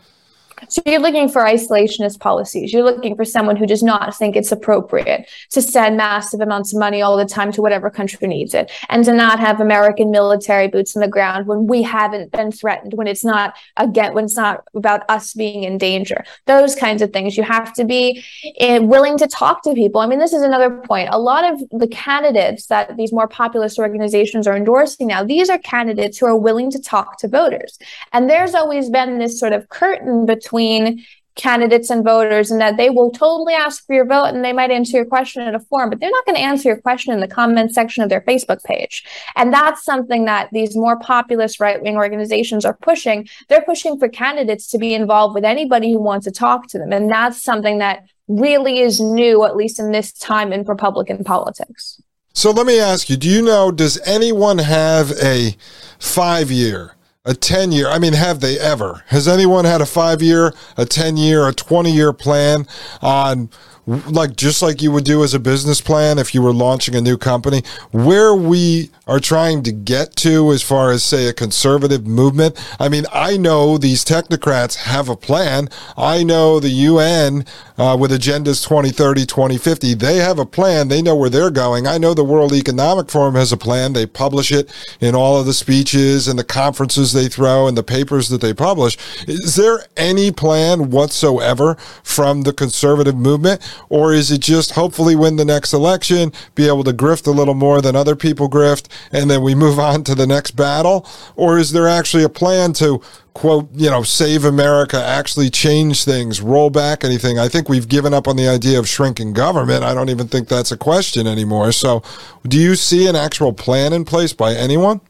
So 0.68 0.82
you're 0.86 1.00
looking 1.00 1.28
for 1.28 1.42
isolationist 1.42 2.20
policies. 2.20 2.72
You're 2.72 2.84
looking 2.84 3.16
for 3.16 3.24
someone 3.24 3.56
who 3.56 3.66
does 3.66 3.82
not 3.82 4.16
think 4.16 4.36
it's 4.36 4.52
appropriate 4.52 5.28
to 5.50 5.62
send 5.62 5.96
massive 5.96 6.40
amounts 6.40 6.72
of 6.72 6.78
money 6.78 7.02
all 7.02 7.16
the 7.16 7.24
time 7.24 7.50
to 7.52 7.62
whatever 7.62 7.90
country 7.90 8.28
needs 8.28 8.54
it 8.54 8.70
and 8.88 9.04
to 9.04 9.12
not 9.12 9.40
have 9.40 9.60
American 9.60 10.10
military 10.10 10.68
boots 10.68 10.94
on 10.96 11.00
the 11.00 11.08
ground 11.08 11.46
when 11.46 11.66
we 11.66 11.82
haven't 11.82 12.32
been 12.32 12.52
threatened, 12.52 12.94
when 12.94 13.06
it's 13.06 13.24
not 13.24 13.56
again, 13.76 14.14
when 14.14 14.24
it's 14.24 14.36
not 14.36 14.64
about 14.74 15.02
us 15.08 15.32
being 15.34 15.64
in 15.64 15.78
danger. 15.78 16.24
Those 16.46 16.74
kinds 16.74 17.02
of 17.02 17.12
things. 17.12 17.36
You 17.36 17.42
have 17.44 17.72
to 17.74 17.84
be 17.84 18.24
eh, 18.58 18.78
willing 18.78 19.16
to 19.18 19.26
talk 19.26 19.62
to 19.64 19.74
people. 19.74 20.00
I 20.00 20.06
mean, 20.06 20.18
this 20.18 20.32
is 20.32 20.42
another 20.42 20.70
point. 20.70 21.08
A 21.10 21.18
lot 21.18 21.50
of 21.50 21.60
the 21.70 21.88
candidates 21.88 22.66
that 22.66 22.96
these 22.96 23.12
more 23.12 23.28
populist 23.28 23.78
organizations 23.78 24.46
are 24.46 24.56
endorsing 24.56 25.06
now, 25.06 25.24
these 25.24 25.48
are 25.48 25.58
candidates 25.58 26.18
who 26.18 26.26
are 26.26 26.36
willing 26.36 26.70
to 26.70 26.80
talk 26.80 27.18
to 27.18 27.28
voters. 27.28 27.78
And 28.12 28.28
there's 28.28 28.54
always 28.54 28.90
been 28.90 29.18
this 29.18 29.38
sort 29.38 29.52
of 29.52 29.68
curtain 29.68 30.26
between 30.26 30.49
between 30.50 31.04
candidates 31.36 31.90
and 31.90 32.04
voters 32.04 32.50
and 32.50 32.60
that 32.60 32.76
they 32.76 32.90
will 32.90 33.10
totally 33.10 33.54
ask 33.54 33.86
for 33.86 33.94
your 33.94 34.04
vote 34.04 34.26
and 34.26 34.44
they 34.44 34.52
might 34.52 34.70
answer 34.70 34.96
your 34.96 35.06
question 35.06 35.42
in 35.42 35.54
a 35.54 35.60
form, 35.60 35.88
but 35.88 36.00
they're 36.00 36.10
not 36.10 36.26
going 36.26 36.34
to 36.34 36.42
answer 36.42 36.68
your 36.68 36.80
question 36.80 37.14
in 37.14 37.20
the 37.20 37.28
comment 37.28 37.72
section 37.72 38.02
of 38.02 38.10
their 38.10 38.20
Facebook 38.22 38.62
page. 38.64 39.04
And 39.36 39.52
that's 39.52 39.84
something 39.84 40.24
that 40.24 40.48
these 40.52 40.76
more 40.76 40.98
populist 40.98 41.60
right 41.60 41.80
wing 41.80 41.96
organizations 41.96 42.64
are 42.64 42.76
pushing. 42.82 43.28
They're 43.48 43.62
pushing 43.62 43.98
for 43.98 44.08
candidates 44.08 44.66
to 44.68 44.78
be 44.78 44.92
involved 44.92 45.34
with 45.34 45.44
anybody 45.44 45.92
who 45.92 46.00
wants 46.00 46.24
to 46.26 46.32
talk 46.32 46.66
to 46.68 46.78
them. 46.78 46.92
And 46.92 47.08
that's 47.08 47.42
something 47.42 47.78
that 47.78 48.04
really 48.28 48.80
is 48.80 49.00
new, 49.00 49.44
at 49.44 49.56
least 49.56 49.78
in 49.78 49.92
this 49.92 50.12
time 50.12 50.52
in 50.52 50.64
Republican 50.64 51.24
politics. 51.24 52.02
So 52.34 52.50
let 52.50 52.66
me 52.66 52.78
ask 52.78 53.08
you 53.08 53.16
do 53.16 53.28
you 53.28 53.42
know, 53.42 53.70
does 53.70 53.98
anyone 54.04 54.58
have 54.58 55.12
a 55.22 55.56
five 55.98 56.50
year? 56.50 56.96
A 57.24 57.35
10 57.35 57.72
year. 57.72 57.88
I 57.88 57.98
mean, 57.98 58.14
have 58.14 58.40
they 58.40 58.59
ever? 58.59 59.04
Has 59.09 59.28
anyone 59.28 59.64
had 59.64 59.80
a 59.80 59.87
five 59.87 60.22
year, 60.22 60.54
a 60.76 60.87
10 60.87 61.16
year, 61.16 61.46
a 61.46 61.52
20 61.52 61.92
year 61.92 62.12
plan 62.12 62.66
on 63.02 63.50
like 63.86 64.36
just 64.36 64.62
like 64.62 64.82
you 64.82 64.92
would 64.92 65.04
do 65.04 65.24
as 65.24 65.34
a 65.34 65.40
business 65.40 65.80
plan 65.80 66.18
if 66.18 66.34
you 66.34 66.42
were 66.42 66.52
launching 66.52 66.94
a 66.94 67.00
new 67.00 67.16
company, 67.16 67.62
where 67.90 68.34
we 68.34 68.90
are 69.06 69.20
trying 69.20 69.62
to 69.64 69.72
get 69.72 70.14
to 70.14 70.52
as 70.52 70.62
far 70.62 70.90
as 70.92 71.02
say 71.02 71.26
a 71.26 71.32
conservative 71.32 72.06
movement. 72.06 72.56
I 72.78 72.88
mean, 72.88 73.06
I 73.12 73.36
know 73.36 73.76
these 73.76 74.04
technocrats 74.04 74.76
have 74.76 75.08
a 75.08 75.16
plan. 75.16 75.68
I 75.96 76.22
know 76.22 76.60
the 76.60 76.68
UN 76.68 77.44
uh, 77.76 77.96
with 77.98 78.12
agendas 78.12 78.62
2030, 78.62 79.26
2050, 79.26 79.94
they 79.94 80.16
have 80.16 80.38
a 80.38 80.46
plan. 80.46 80.88
They 80.88 81.02
know 81.02 81.16
where 81.16 81.30
they're 81.30 81.50
going. 81.50 81.86
I 81.86 81.98
know 81.98 82.14
the 82.14 82.22
World 82.22 82.52
Economic 82.52 83.10
Forum 83.10 83.34
has 83.34 83.52
a 83.52 83.56
plan. 83.56 83.94
They 83.94 84.06
publish 84.06 84.52
it 84.52 84.72
in 85.00 85.14
all 85.14 85.40
of 85.40 85.46
the 85.46 85.54
speeches 85.54 86.28
and 86.28 86.38
the 86.38 86.44
conferences 86.44 87.12
they 87.12 87.28
throw 87.28 87.66
and 87.66 87.76
the 87.76 87.82
papers 87.82 88.28
that 88.28 88.40
they 88.40 88.54
publish. 88.54 88.96
Is 89.26 89.56
there 89.56 89.84
any 89.96 90.30
plan 90.30 90.90
whatsoever 90.90 91.74
from 92.04 92.42
the 92.42 92.52
conservative 92.52 93.16
movement? 93.16 93.60
Or 93.88 94.12
is 94.12 94.30
it 94.30 94.40
just 94.40 94.72
hopefully 94.72 95.16
win 95.16 95.37
the 95.37 95.44
next 95.44 95.72
election, 95.72 96.33
be 96.54 96.66
able 96.66 96.85
to 96.85 96.92
grift 96.92 97.26
a 97.26 97.30
little 97.30 97.54
more 97.54 97.80
than 97.80 97.96
other 97.96 98.16
people 98.16 98.48
grift, 98.48 98.88
and 99.12 99.30
then 99.30 99.42
we 99.42 99.54
move 99.54 99.78
on 99.90 100.04
to 100.04 100.14
the 100.14 100.26
next 100.26 100.52
battle? 100.52 101.06
Or 101.37 101.59
is 101.59 101.72
there 101.72 101.88
actually 101.88 102.24
a 102.24 102.28
plan 102.28 102.72
to 102.74 103.00
quote, 103.35 103.68
you 103.74 103.88
know, 103.88 104.02
save 104.02 104.44
America, 104.44 105.02
actually 105.02 105.50
change 105.50 106.04
things, 106.04 106.40
roll 106.40 106.68
back 106.68 107.04
anything. 107.04 107.38
I 107.38 107.48
think 107.48 107.68
we've 107.68 107.88
given 107.88 108.12
up 108.12 108.26
on 108.26 108.37
the 108.37 108.48
idea 108.48 108.78
of 108.78 108.88
shrinking 108.88 109.33
government. 109.33 109.85
I 109.85 109.94
don't 109.94 110.11
even 110.11 110.28
think 110.28 110.48
that's 110.48 110.72
a 110.72 110.76
question 110.76 111.26
anymore. 111.26 111.72
So, 111.72 112.02
do 112.46 112.59
you 112.59 112.74
see 112.74 113.06
an 113.06 113.16
actual 113.16 113.52
plan 113.52 113.92
in 113.92 114.04
place 114.04 114.33
by 114.33 114.54
anyone? 114.54 115.00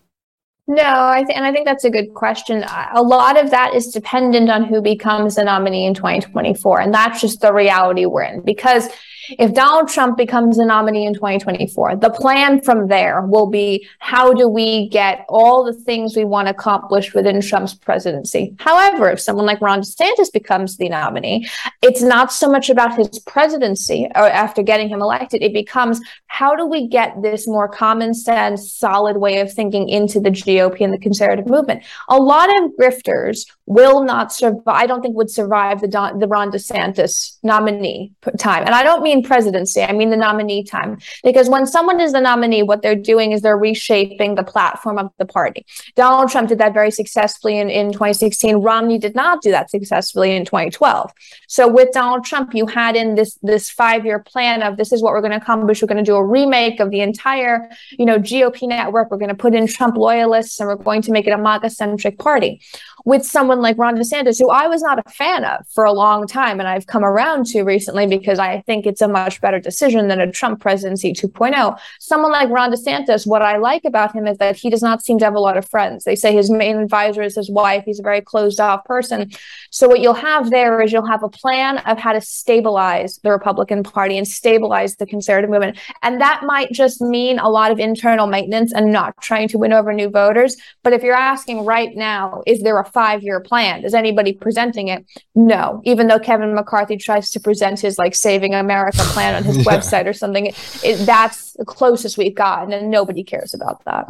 No, 0.71 0.85
I 0.85 1.25
th- 1.25 1.37
and 1.37 1.45
I 1.45 1.51
think 1.51 1.67
that's 1.67 1.83
a 1.83 1.91
good 1.91 2.15
question. 2.15 2.65
A 2.95 3.03
lot 3.03 3.37
of 3.37 3.51
that 3.51 3.75
is 3.75 3.89
dependent 3.89 4.49
on 4.51 4.63
who 4.63 4.81
becomes 4.81 5.35
the 5.35 5.43
nominee 5.43 5.85
in 5.85 5.95
2024, 5.95 6.81
and 6.81 6.95
that's 6.95 7.21
just 7.21 7.41
the 7.41 7.53
reality 7.53 8.07
we're 8.07 8.23
in 8.23 8.43
because 8.43 8.89
if 9.39 9.55
Donald 9.55 9.89
Trump 9.89 10.17
becomes 10.17 10.57
the 10.57 10.65
nominee 10.65 11.07
in 11.07 11.15
2024, 11.15 11.97
the 11.97 12.11
plan 12.11 12.61
from 12.61 12.89
there 12.89 13.23
will 13.23 13.49
be 13.49 13.87
how 13.99 14.33
do 14.33 14.49
we 14.49 14.89
get 14.89 15.25
all 15.29 15.65
the 15.65 15.73
things 15.73 16.17
we 16.17 16.25
want 16.25 16.47
to 16.47 16.53
accomplish 16.53 17.15
within 17.15 17.41
Trump's 17.41 17.75
presidency. 17.75 18.55
However, 18.59 19.11
if 19.11 19.21
someone 19.21 19.47
like 19.47 19.61
Ron 19.61 19.83
DeSantis 19.83 20.33
becomes 20.33 20.77
the 20.77 20.89
nominee, 20.89 21.49
it's 21.83 22.03
not 22.03 22.33
so 22.33 22.51
much 22.51 22.71
about 22.71 22.97
his 22.97 23.19
presidency 23.21 24.09
or 24.15 24.29
after 24.29 24.63
getting 24.63 24.89
him 24.89 25.03
elected. 25.03 25.43
It 25.43 25.53
becomes 25.53 26.01
how 26.27 26.57
do 26.57 26.67
we 26.67 26.89
get 26.89 27.23
this 27.23 27.47
more 27.47 27.69
common 27.69 28.15
sense, 28.15 28.73
solid 28.73 29.19
way 29.19 29.41
of 29.41 29.53
thinking 29.53 29.89
into 29.89 30.19
the 30.21 30.31
GOP 30.31 30.60
and 30.69 30.93
the 30.93 30.99
conservative 30.99 31.47
movement? 31.47 31.83
A 32.09 32.19
lot 32.19 32.49
of 32.63 32.71
grifters 32.79 33.47
will 33.71 34.03
not 34.03 34.33
survive. 34.33 34.63
I 34.67 34.85
don't 34.85 35.01
think 35.01 35.17
would 35.17 35.31
survive 35.31 35.81
the 35.81 35.87
Don, 35.87 36.19
the 36.19 36.27
Ron 36.27 36.51
DeSantis 36.51 37.39
nominee 37.45 38.13
time, 38.37 38.65
and 38.65 38.75
I 38.75 38.83
don't 38.83 39.01
mean 39.01 39.23
presidency. 39.23 39.81
I 39.81 39.93
mean 39.93 40.11
the 40.11 40.17
nominee 40.17 40.65
time. 40.65 40.99
Because 41.23 41.49
when 41.49 41.67
someone 41.67 42.01
is 42.01 42.13
the 42.13 42.21
nominee, 42.21 42.65
what 42.65 42.83
they're 42.83 42.97
doing 42.97 43.31
is 43.31 43.43
they're 43.43 43.57
reshaping 43.57 44.35
the 44.35 44.43
platform 44.43 44.99
of 44.99 45.13
the 45.19 45.25
party. 45.25 45.65
Donald 45.95 46.31
Trump 46.31 46.49
did 46.49 46.59
that 46.59 46.75
very 46.75 46.91
successfully 46.91 47.61
in, 47.61 47.71
in 47.71 47.93
2016. 47.93 48.57
Romney 48.57 48.99
did 48.99 49.15
not 49.15 49.41
do 49.41 49.53
that 49.53 49.71
successfully 49.71 50.35
in 50.35 50.45
2012. 50.45 51.13
So 51.47 51.69
with 51.69 51.93
Donald 51.93 52.25
Trump, 52.25 52.53
you 52.55 52.67
had 52.67 52.97
in 52.97 53.15
this 53.15 53.39
this 53.43 53.71
five 53.71 54.05
year 54.05 54.19
plan 54.19 54.65
of 54.65 54.79
this 54.79 54.93
is 54.93 55.01
what 55.01 55.13
we're 55.13 55.21
going 55.21 55.31
to 55.31 55.37
accomplish. 55.37 55.81
We're 55.81 55.87
going 55.87 56.05
to 56.05 56.11
do 56.11 56.17
a 56.17 56.27
remake 56.27 56.81
of 56.81 56.91
the 56.91 57.03
entire, 57.03 57.71
you 57.93 58.05
know, 58.05 58.19
GOP 58.19 58.67
network. 58.67 59.13
We're 59.13 59.19
going 59.19 59.29
to 59.29 59.37
put 59.37 59.55
in 59.55 59.69
Trump 59.69 59.97
loyalists 59.97 60.59
and 60.59 60.69
we're 60.69 60.75
going 60.75 61.03
to 61.03 61.13
make 61.13 61.29
it 61.29 61.31
a 61.31 61.39
MAGA 61.39 61.71
centric 61.71 62.19
party 62.19 62.61
with 63.05 63.25
someone 63.25 63.61
like 63.61 63.79
Ron 63.79 63.97
DeSantis, 63.97 64.39
who 64.39 64.51
I 64.51 64.67
was 64.67 64.83
not 64.83 64.99
a 64.99 65.11
fan 65.11 65.45
of 65.45 65.67
for 65.69 65.85
a 65.85 65.93
long 65.93 66.27
time, 66.27 66.61
and 66.61 66.69
I've 66.69 66.87
come 66.87 67.05
around 67.05 67.47
to 67.47 67.63
recently 67.63 68.07
because 68.07 68.39
I 68.39 68.61
think 68.63 68.87
it's 68.87 69.01
a 69.01 69.09
much 69.09 69.41
better 69.41 69.59
decision 69.59 70.09
than 70.09 70.21
a 70.21 70.31
Trump 70.31 70.61
presidency 70.61 71.13
2.0. 71.13 71.79
Someone 71.99 72.33
like 72.33 72.49
Ron 72.51 72.73
DeSantis, 72.73 73.27
what 73.27 73.43
I 73.43 73.57
like 73.57 73.85
about 73.85 74.15
him 74.15 74.27
is 74.27 74.39
that 74.39 74.57
he 74.57 74.71
does 74.71 74.83
not 74.83 75.03
seem 75.03 75.19
to 75.19 75.25
have 75.25 75.35
a 75.35 75.41
lot 75.41 75.57
of 75.57 75.69
friends. 75.69 76.05
They 76.05 76.17
say 76.17 76.35
his 76.35 76.51
main 76.51 76.77
advisor 76.77 77.23
is 77.23 77.37
his 77.37 77.51
wife. 77.51 77.85
He's 77.85 78.01
a 78.01 78.03
very 78.03 78.21
closed 78.21 78.61
off 78.61 78.85
person. 78.85 79.31
So 79.71 79.89
what 79.89 80.01
you'll 80.01 80.15
have 80.15 80.51
there 80.51 80.81
is 80.81 80.93
you'll 80.93 81.07
have 81.07 81.23
a 81.23 81.29
plan 81.29 81.79
of 81.79 81.99
how 81.99 82.13
to 82.13 82.21
stabilize 82.21 83.19
the 83.19 83.31
Republican 83.31 83.83
Party 83.83 84.19
and 84.19 84.27
stabilize 84.27 84.97
the 84.97 85.07
conservative 85.07 85.51
movement. 85.51 85.79
And 86.03 86.21
that 86.21 86.43
might 86.45 86.73
just 86.73 87.01
mean 87.01 87.39
a 87.39 87.49
lot 87.49 87.71
of 87.71 87.79
internal 87.79 88.27
maintenance 88.27 88.73
and 88.73 88.93
not 88.93 89.21
trying 89.21 89.49
to 89.49 89.59
win 89.59 89.73
over 89.73 89.93
new 89.93 90.09
voters. 90.09 90.57
But 90.83 90.93
if 90.93 91.03
you're 91.03 91.15
asking 91.15 91.65
right 91.65 91.95
now, 91.95 92.43
is 92.47 92.63
there 92.63 92.79
a 92.79 92.85
five 92.93 93.23
year 93.23 93.41
plan. 93.41 93.85
Is 93.85 93.95
anybody 93.95 94.33
presenting 94.33 94.89
it? 94.89 95.05
No. 95.35 95.81
Even 95.85 96.07
though 96.07 96.19
Kevin 96.19 96.55
McCarthy 96.55 96.97
tries 96.97 97.31
to 97.31 97.41
present 97.41 97.81
his 97.81 97.99
like 97.99 98.15
saving 98.15 98.55
America 98.55 98.99
plan 98.99 99.35
on 99.35 99.45
his 99.45 99.57
yeah. 99.59 99.65
website 99.65 100.07
or 100.07 100.13
something, 100.13 100.47
it, 100.47 100.81
it, 100.85 100.97
that's 101.07 101.53
the 101.55 101.65
closest 101.65 102.17
we've 102.17 102.35
gotten, 102.35 102.73
and 102.73 102.91
nobody 102.91 103.23
cares 103.23 103.53
about 103.53 103.85
that. 103.85 104.09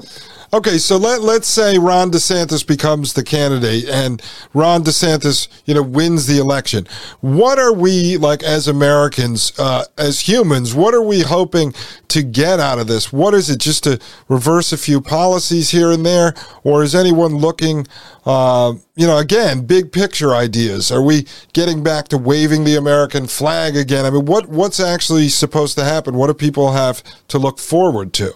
Okay, 0.53 0.79
so 0.79 0.97
let 0.97 1.21
let's 1.21 1.49
say 1.49 1.79
Ron 1.79 2.11
DeSantis 2.11 2.67
becomes 2.67 3.13
the 3.15 3.25
candidate, 3.25 3.89
and 3.89 4.23
Ron 4.55 4.85
DeSantis, 4.85 5.49
you 5.65 5.75
know, 5.75 5.83
wins 5.83 6.27
the 6.27 6.39
election. 6.39 6.87
What 7.21 7.59
are 7.59 7.73
we 7.73 8.17
like 8.17 8.43
as 8.43 8.69
Americans, 8.69 9.53
uh, 9.59 9.85
as 9.99 10.21
humans? 10.21 10.75
What 10.75 10.95
are 10.95 11.03
we 11.03 11.23
hoping 11.23 11.75
to 12.09 12.23
get 12.23 12.61
out 12.61 12.79
of 12.79 12.87
this? 12.87 13.13
What 13.13 13.35
is 13.35 13.51
it? 13.51 13.59
Just 13.59 13.85
to 13.85 13.99
reverse 14.29 14.73
a 14.73 14.79
few 14.79 15.01
policies 15.01 15.71
here 15.71 15.91
and 15.91 16.07
there, 16.07 16.35
or 16.63 16.83
is 16.83 16.95
anyone 16.95 17.37
looking? 17.37 17.87
Uh, 18.25 18.70
Um, 18.71 18.83
you 18.97 19.07
know, 19.07 19.19
again, 19.19 19.67
big 19.67 19.93
picture 19.93 20.35
ideas. 20.35 20.91
Are 20.91 21.03
we 21.03 21.27
getting 21.53 21.83
back 21.83 22.09
to 22.09 22.19
waving 22.19 22.65
the 22.65 22.77
American 22.77 23.27
flag 23.27 23.77
again? 23.77 24.05
I 24.05 24.11
mean, 24.11 24.25
what 24.25 24.49
what's 24.49 24.81
actually 24.81 25.29
supposed 25.29 25.77
to 25.79 25.85
happen? 25.85 26.15
What 26.15 26.29
do 26.29 26.35
people 26.35 26.73
have 26.73 27.03
to 27.29 27.39
look 27.39 27.59
forward 27.59 28.13
to? 28.15 28.35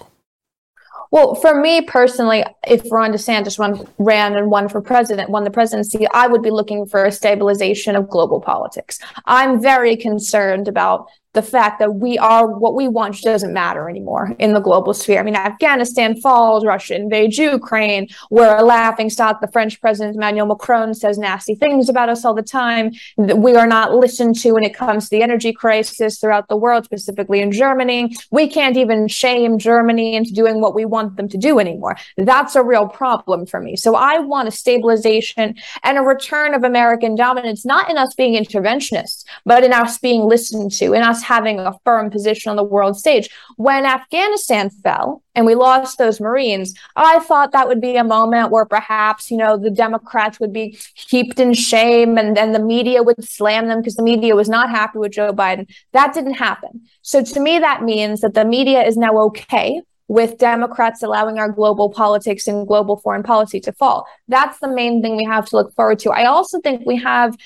Well, 1.10 1.36
for 1.36 1.60
me 1.60 1.80
personally, 1.82 2.42
if 2.66 2.90
Ron 2.90 3.12
DeSantis 3.12 3.56
run, 3.56 3.86
ran 3.98 4.34
and 4.34 4.50
won 4.50 4.68
for 4.68 4.80
president, 4.80 5.30
won 5.30 5.44
the 5.44 5.50
presidency, 5.50 6.08
I 6.12 6.26
would 6.26 6.42
be 6.42 6.50
looking 6.50 6.86
for 6.86 7.04
a 7.04 7.12
stabilization 7.12 7.94
of 7.94 8.08
global 8.08 8.40
politics. 8.40 8.98
I'm 9.24 9.62
very 9.62 9.96
concerned 9.96 10.66
about 10.66 11.06
the 11.34 11.42
fact 11.42 11.78
that 11.80 11.96
we 11.96 12.16
are 12.18 12.46
what 12.46 12.74
we 12.74 12.88
want 12.88 13.20
doesn't 13.20 13.52
matter 13.52 13.88
anymore 13.88 14.34
in 14.38 14.54
the 14.54 14.60
global 14.60 14.94
sphere. 14.94 15.20
I 15.20 15.22
mean, 15.22 15.36
Afghanistan 15.36 16.20
falls, 16.20 16.64
Russia 16.64 16.94
invades 16.94 17.36
Ukraine, 17.38 18.08
we're 18.30 18.56
a 18.56 18.62
laughing 18.62 19.10
stock. 19.10 19.40
The 19.40 19.48
French 19.48 19.80
president 19.80 20.16
Emmanuel 20.16 20.46
Macron 20.46 20.94
says 20.94 21.18
nasty 21.18 21.54
things 21.54 21.88
about 21.88 22.08
us 22.08 22.24
all 22.24 22.34
the 22.34 22.42
time. 22.42 22.92
We 23.16 23.56
are 23.56 23.66
not 23.66 23.94
listened 23.94 24.36
to 24.40 24.52
when 24.52 24.64
it 24.64 24.74
comes 24.74 25.04
to 25.04 25.10
the 25.10 25.22
energy 25.22 25.52
crisis 25.52 26.18
throughout 26.18 26.48
the 26.48 26.56
world, 26.56 26.84
specifically 26.84 27.40
in 27.40 27.50
Germany. 27.50 28.16
We 28.30 28.48
can't 28.48 28.76
even 28.76 29.08
shame 29.08 29.58
Germany 29.58 30.14
into 30.14 30.32
doing 30.32 30.60
what 30.60 30.74
we 30.74 30.84
want 30.84 31.16
them 31.16 31.28
to 31.28 31.38
do 31.38 31.58
anymore. 31.58 31.96
That's 32.16 32.54
a 32.54 32.62
real 32.62 32.86
problem 32.86 33.46
for 33.46 33.60
me. 33.60 33.76
So 33.76 33.96
I 33.96 34.18
want 34.18 34.48
a 34.48 34.52
stabilization 34.52 35.56
and 35.82 35.98
a 35.98 36.02
return 36.02 36.54
of 36.54 36.62
American 36.62 37.16
dominance, 37.16 37.64
not 37.64 37.90
in 37.90 37.98
us 37.98 38.14
being 38.14 38.42
interventionists, 38.42 39.24
but 39.44 39.64
in 39.64 39.72
us 39.72 39.98
being 39.98 40.22
listened 40.22 40.70
to, 40.72 40.92
in 40.92 41.02
us 41.02 41.23
having 41.24 41.58
a 41.58 41.76
firm 41.84 42.10
position 42.10 42.50
on 42.50 42.56
the 42.56 42.62
world 42.62 42.96
stage. 42.96 43.28
When 43.56 43.84
Afghanistan 43.84 44.70
fell 44.70 45.22
and 45.34 45.46
we 45.46 45.54
lost 45.54 45.98
those 45.98 46.20
Marines, 46.20 46.78
I 46.94 47.18
thought 47.20 47.52
that 47.52 47.66
would 47.66 47.80
be 47.80 47.96
a 47.96 48.04
moment 48.04 48.50
where 48.50 48.64
perhaps, 48.64 49.30
you 49.30 49.36
know, 49.36 49.56
the 49.56 49.70
Democrats 49.70 50.38
would 50.38 50.52
be 50.52 50.78
heaped 50.94 51.40
in 51.40 51.54
shame 51.54 52.16
and 52.18 52.36
then 52.36 52.52
the 52.52 52.60
media 52.60 53.02
would 53.02 53.24
slam 53.24 53.68
them 53.68 53.80
because 53.80 53.96
the 53.96 54.02
media 54.02 54.36
was 54.36 54.48
not 54.48 54.70
happy 54.70 54.98
with 54.98 55.12
Joe 55.12 55.32
Biden. 55.32 55.68
That 55.92 56.14
didn't 56.14 56.34
happen. 56.34 56.82
So 57.02 57.22
to 57.24 57.40
me, 57.40 57.58
that 57.58 57.82
means 57.82 58.20
that 58.20 58.34
the 58.34 58.44
media 58.44 58.82
is 58.82 58.96
now 58.96 59.16
okay 59.18 59.82
with 60.08 60.38
Democrats 60.38 61.02
allowing 61.02 61.38
our 61.38 61.50
global 61.50 61.88
politics 61.90 62.46
and 62.46 62.66
global 62.66 62.98
foreign 62.98 63.22
policy 63.22 63.58
to 63.60 63.72
fall. 63.72 64.06
That's 64.28 64.58
the 64.58 64.68
main 64.68 65.00
thing 65.02 65.16
we 65.16 65.24
have 65.24 65.46
to 65.46 65.56
look 65.56 65.74
forward 65.74 65.98
to. 66.00 66.10
I 66.10 66.26
also 66.26 66.60
think 66.60 66.86
we 66.86 66.96
have 66.96 67.36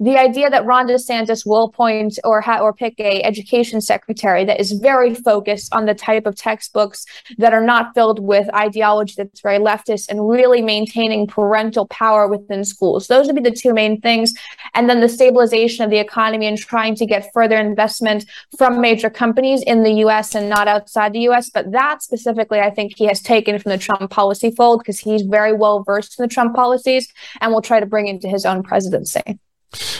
the 0.00 0.16
idea 0.16 0.48
that 0.48 0.64
Ron 0.64 0.86
DeSantis 0.86 1.44
will 1.44 1.64
appoint 1.64 2.18
or 2.22 2.40
ha- 2.40 2.60
or 2.60 2.72
pick 2.72 2.98
a 3.00 3.22
education 3.24 3.80
secretary 3.80 4.44
that 4.44 4.60
is 4.60 4.72
very 4.72 5.14
focused 5.14 5.74
on 5.74 5.86
the 5.86 5.94
type 5.94 6.24
of 6.24 6.36
textbooks 6.36 7.04
that 7.36 7.52
are 7.52 7.64
not 7.64 7.94
filled 7.94 8.20
with 8.20 8.52
ideology 8.54 9.14
that's 9.16 9.40
very 9.40 9.58
leftist 9.58 10.08
and 10.08 10.28
really 10.28 10.62
maintaining 10.62 11.26
parental 11.26 11.86
power 11.88 12.28
within 12.28 12.64
schools. 12.64 13.08
Those 13.08 13.26
would 13.26 13.34
be 13.34 13.42
the 13.42 13.50
two 13.50 13.74
main 13.74 14.00
things. 14.00 14.32
And 14.74 14.88
then 14.88 15.00
the 15.00 15.08
stabilization 15.08 15.84
of 15.84 15.90
the 15.90 15.98
economy 15.98 16.46
and 16.46 16.56
trying 16.56 16.94
to 16.96 17.06
get 17.06 17.32
further 17.32 17.56
investment 17.56 18.24
from 18.56 18.80
major 18.80 19.10
companies 19.10 19.62
in 19.62 19.82
the 19.82 19.94
US 20.04 20.34
and 20.36 20.48
not 20.48 20.68
outside 20.68 21.12
the 21.12 21.28
US. 21.30 21.50
But 21.50 21.72
that 21.72 22.02
specifically, 22.02 22.60
I 22.60 22.70
think 22.70 22.96
he 22.96 23.06
has 23.06 23.20
taken 23.20 23.58
from 23.58 23.70
the 23.70 23.78
Trump 23.78 24.10
policy 24.10 24.52
fold 24.52 24.80
because 24.80 25.00
he's 25.00 25.22
very 25.22 25.52
well 25.52 25.82
versed 25.82 26.18
in 26.18 26.22
the 26.22 26.28
Trump 26.28 26.54
policies 26.54 27.12
and 27.40 27.52
will 27.52 27.62
try 27.62 27.80
to 27.80 27.86
bring 27.86 28.06
into 28.06 28.28
his 28.28 28.46
own 28.46 28.62
presidency. 28.62 29.38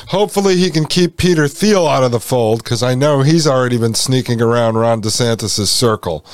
Hopefully, 0.09 0.57
he 0.57 0.71
can 0.71 0.87
keep 0.87 1.19
Peter 1.19 1.47
Thiel 1.47 1.87
out 1.87 2.03
of 2.03 2.11
the 2.11 2.21
fold 2.21 2.65
because 2.65 2.83
I 2.83 2.95
know 2.95 3.21
he's 3.23 3.47
already 3.47 3.77
been 3.77 3.95
sneaking 3.95 4.41
around 4.41 4.77
Ron 4.77 5.03
DeSantis' 5.03 5.67
circle. 5.67 6.25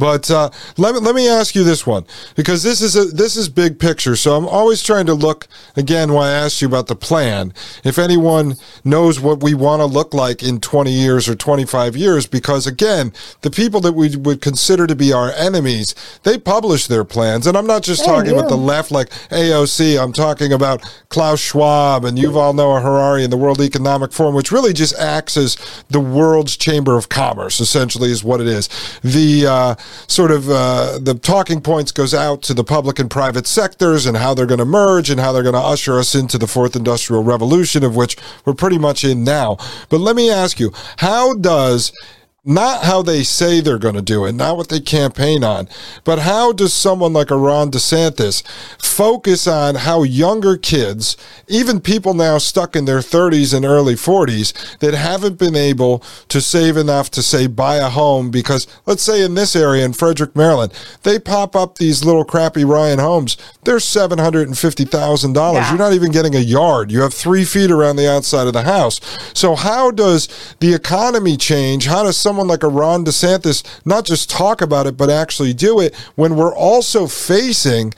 But 0.00 0.30
uh, 0.30 0.50
let 0.78 0.94
me 0.94 1.00
let 1.00 1.14
me 1.14 1.28
ask 1.28 1.54
you 1.54 1.62
this 1.62 1.86
one 1.86 2.06
because 2.34 2.62
this 2.62 2.80
is 2.80 2.96
a 2.96 3.04
this 3.04 3.36
is 3.36 3.50
big 3.50 3.78
picture. 3.78 4.16
So 4.16 4.34
I'm 4.34 4.48
always 4.48 4.82
trying 4.82 5.04
to 5.06 5.14
look 5.14 5.46
again. 5.76 6.12
Why 6.12 6.28
I 6.28 6.32
asked 6.32 6.62
you 6.62 6.66
about 6.68 6.86
the 6.86 6.96
plan. 6.96 7.52
If 7.84 7.98
anyone 7.98 8.56
knows 8.82 9.20
what 9.20 9.42
we 9.42 9.52
want 9.52 9.80
to 9.80 9.86
look 9.86 10.14
like 10.14 10.42
in 10.42 10.58
20 10.58 10.90
years 10.90 11.28
or 11.28 11.34
25 11.34 11.96
years, 11.96 12.26
because 12.26 12.66
again, 12.66 13.12
the 13.42 13.50
people 13.50 13.80
that 13.82 13.92
we 13.92 14.16
would 14.16 14.40
consider 14.40 14.86
to 14.86 14.96
be 14.96 15.12
our 15.12 15.30
enemies, 15.32 15.94
they 16.22 16.38
publish 16.38 16.86
their 16.86 17.04
plans, 17.04 17.46
and 17.46 17.56
I'm 17.56 17.66
not 17.66 17.82
just 17.82 18.04
talking 18.04 18.32
about 18.32 18.48
the 18.48 18.56
left 18.56 18.90
like 18.90 19.10
AOC. 19.30 20.02
I'm 20.02 20.14
talking 20.14 20.52
about 20.52 20.82
Klaus 21.10 21.40
Schwab 21.40 22.06
and 22.06 22.16
Yuval 22.16 22.54
Noah 22.54 22.80
Harari 22.80 23.22
and 23.22 23.32
the 23.32 23.36
World 23.36 23.60
Economic 23.60 24.12
Forum, 24.12 24.34
which 24.34 24.50
really 24.50 24.72
just 24.72 24.98
acts 24.98 25.36
as 25.36 25.58
the 25.90 26.00
world's 26.00 26.56
chamber 26.56 26.96
of 26.96 27.10
commerce. 27.10 27.60
Essentially, 27.60 28.10
is 28.10 28.24
what 28.24 28.40
it 28.40 28.46
is. 28.46 28.68
The 29.02 29.46
uh, 29.46 29.74
sort 30.06 30.30
of 30.30 30.48
uh, 30.48 30.98
the 31.00 31.14
talking 31.14 31.60
points 31.60 31.92
goes 31.92 32.14
out 32.14 32.42
to 32.42 32.54
the 32.54 32.64
public 32.64 32.98
and 32.98 33.10
private 33.10 33.46
sectors 33.46 34.06
and 34.06 34.16
how 34.16 34.34
they're 34.34 34.46
going 34.46 34.58
to 34.58 34.64
merge 34.64 35.10
and 35.10 35.20
how 35.20 35.32
they're 35.32 35.42
going 35.42 35.54
to 35.54 35.60
usher 35.60 35.98
us 35.98 36.14
into 36.14 36.38
the 36.38 36.46
fourth 36.46 36.76
industrial 36.76 37.22
revolution, 37.22 37.84
of 37.84 37.96
which 37.96 38.16
we're 38.44 38.54
pretty 38.54 38.78
much 38.78 39.04
in 39.04 39.24
now. 39.24 39.56
But 39.88 40.00
let 40.00 40.16
me 40.16 40.30
ask 40.30 40.60
you, 40.60 40.72
how 40.98 41.34
does 41.34 41.92
not 42.44 42.84
how 42.84 43.02
they 43.02 43.22
say 43.22 43.60
they're 43.60 43.78
going 43.78 43.94
to 43.94 44.02
do 44.02 44.24
it, 44.24 44.32
not 44.32 44.56
what 44.56 44.68
they 44.70 44.80
campaign 44.80 45.44
on, 45.44 45.68
but 46.04 46.20
how 46.20 46.52
does 46.52 46.72
someone 46.72 47.12
like 47.12 47.30
a 47.30 47.36
Ron 47.36 47.70
DeSantis 47.70 48.42
focus 48.78 49.46
on 49.46 49.74
how 49.74 50.02
younger 50.02 50.56
kids, 50.56 51.16
even 51.48 51.80
people 51.80 52.14
now 52.14 52.38
stuck 52.38 52.74
in 52.74 52.86
their 52.86 53.00
30s 53.00 53.54
and 53.54 53.64
early 53.64 53.94
40s, 53.94 54.78
that 54.78 54.94
haven't 54.94 55.38
been 55.38 55.54
able 55.54 56.02
to 56.28 56.40
save 56.40 56.76
enough 56.78 57.10
to 57.10 57.22
say 57.22 57.46
buy 57.46 57.76
a 57.76 57.90
home 57.90 58.30
because 58.30 58.66
let's 58.86 59.02
say 59.02 59.22
in 59.22 59.34
this 59.34 59.54
area 59.54 59.84
in 59.84 59.92
Frederick, 59.92 60.34
Maryland, 60.34 60.72
they 61.02 61.18
pop 61.18 61.54
up 61.54 61.76
these 61.76 62.04
little 62.04 62.24
crappy 62.24 62.64
Ryan 62.64 62.98
homes. 62.98 63.36
They're 63.64 63.76
$750,000. 63.76 65.54
Yeah. 65.54 65.68
You're 65.68 65.78
not 65.78 65.92
even 65.92 66.10
getting 66.10 66.34
a 66.34 66.40
yard. 66.40 66.90
You 66.90 67.02
have 67.02 67.12
three 67.12 67.44
feet 67.44 67.70
around 67.70 67.96
the 67.96 68.10
outside 68.10 68.46
of 68.46 68.54
the 68.54 68.62
house. 68.62 69.00
So 69.34 69.54
how 69.54 69.90
does 69.90 70.28
the 70.60 70.72
economy 70.72 71.36
change? 71.36 71.86
How 71.86 72.02
does 72.02 72.16
someone 72.16 72.39
like 72.48 72.62
a 72.62 72.68
Ron 72.68 73.04
DeSantis 73.04 73.62
not 73.84 74.04
just 74.04 74.30
talk 74.30 74.60
about 74.60 74.86
it, 74.86 74.96
but 74.96 75.10
actually 75.10 75.52
do 75.52 75.80
it 75.80 75.94
when 76.14 76.36
we're 76.36 76.54
also 76.54 77.06
facing 77.06 77.92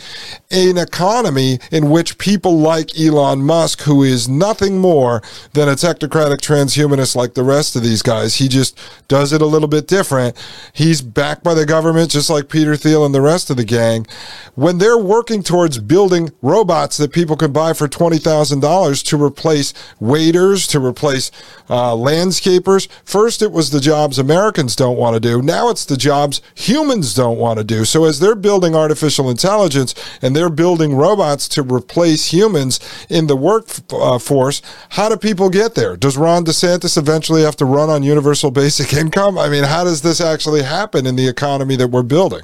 an 0.51 0.79
economy 0.79 1.59
in 1.71 1.91
which 1.91 2.19
people 2.19 2.59
like 2.59 2.99
Elon 2.99 3.43
Musk, 3.43 3.83
who 3.83 4.03
is 4.03 4.29
nothing 4.29 4.79
more 4.79 5.23
than 5.55 5.69
a 5.69 5.73
technocratic 5.73 6.39
transhumanist 6.39 7.17
like 7.17 7.35
the 7.35 7.43
rest 7.43 7.75
of 7.77 7.83
these 7.83 8.03
guys, 8.03 8.37
he 8.37 8.49
just 8.49 8.79
does 9.09 9.33
it 9.33 9.43
a 9.43 9.47
little 9.47 9.69
bit 9.69 9.87
different. 9.87 10.37
He's 10.73 11.01
backed 11.01 11.43
by 11.43 11.55
the 11.55 11.67
government, 11.67 12.11
just 12.11 12.31
like 12.31 12.49
Peter 12.49 12.77
Thiel 12.77 13.05
and 13.05 13.15
the 13.15 13.21
rest 13.21 13.51
of 13.51 13.57
the 13.57 13.65
gang. 13.65 14.07
When 14.55 14.79
they're 14.79 14.99
working 14.99 15.43
towards 15.43 15.79
building 15.79 16.31
robots 16.43 16.97
that 16.99 17.13
people 17.13 17.37
can 17.37 17.53
buy 17.53 17.73
for 17.73 17.89
$20,000 17.89 19.05
to 19.05 19.23
replace 19.23 19.73
waiters, 20.01 20.67
to 20.69 20.85
replace 20.85 21.31
uh, 21.69 21.93
landscapers, 21.93 22.89
first 23.05 23.43
it 23.43 23.53
was 23.53 23.71
the 23.71 23.81
jobs 23.81 24.19
Americans 24.23 24.75
don't 24.77 24.97
want 24.97 25.15
to 25.15 25.21
do. 25.21 25.43
Now 25.43 25.69
it's 25.69 25.85
the 25.85 25.97
jobs 25.97 26.41
humans 26.55 27.15
don't 27.15 27.39
want 27.39 27.59
to 27.59 27.65
do. 27.65 27.85
So 27.85 28.05
as 28.05 28.21
they're 28.21 28.35
building 28.35 28.75
artificial 28.75 29.29
intelligence 29.29 29.95
and 30.23 30.35
they're 30.35 30.49
building 30.49 30.95
robots 30.95 31.49
to 31.49 31.63
replace 31.63 32.33
humans 32.33 32.81
in 33.11 33.27
the 33.27 33.37
workforce, 33.37 34.63
uh, 34.63 34.67
how 34.91 35.09
do 35.09 35.17
people 35.17 35.51
get 35.51 35.75
there? 35.75 35.97
Does 35.97 36.17
Ron 36.17 36.45
DeSantis 36.45 36.97
eventually 36.97 37.43
have 37.43 37.57
to 37.57 37.65
run 37.65 37.91
on 37.91 38.03
universal 38.03 38.51
basic 38.51 38.93
income? 39.03 39.37
I 39.37 39.49
mean, 39.49 39.65
how 39.65 39.85
does 39.85 40.03
this 40.03 40.21
actually 40.21 40.63
happen 40.63 41.07
in 41.07 41.17
the 41.17 41.29
economy 41.29 41.77
that 41.77 41.89
we're 41.89 42.03
building? 42.03 42.43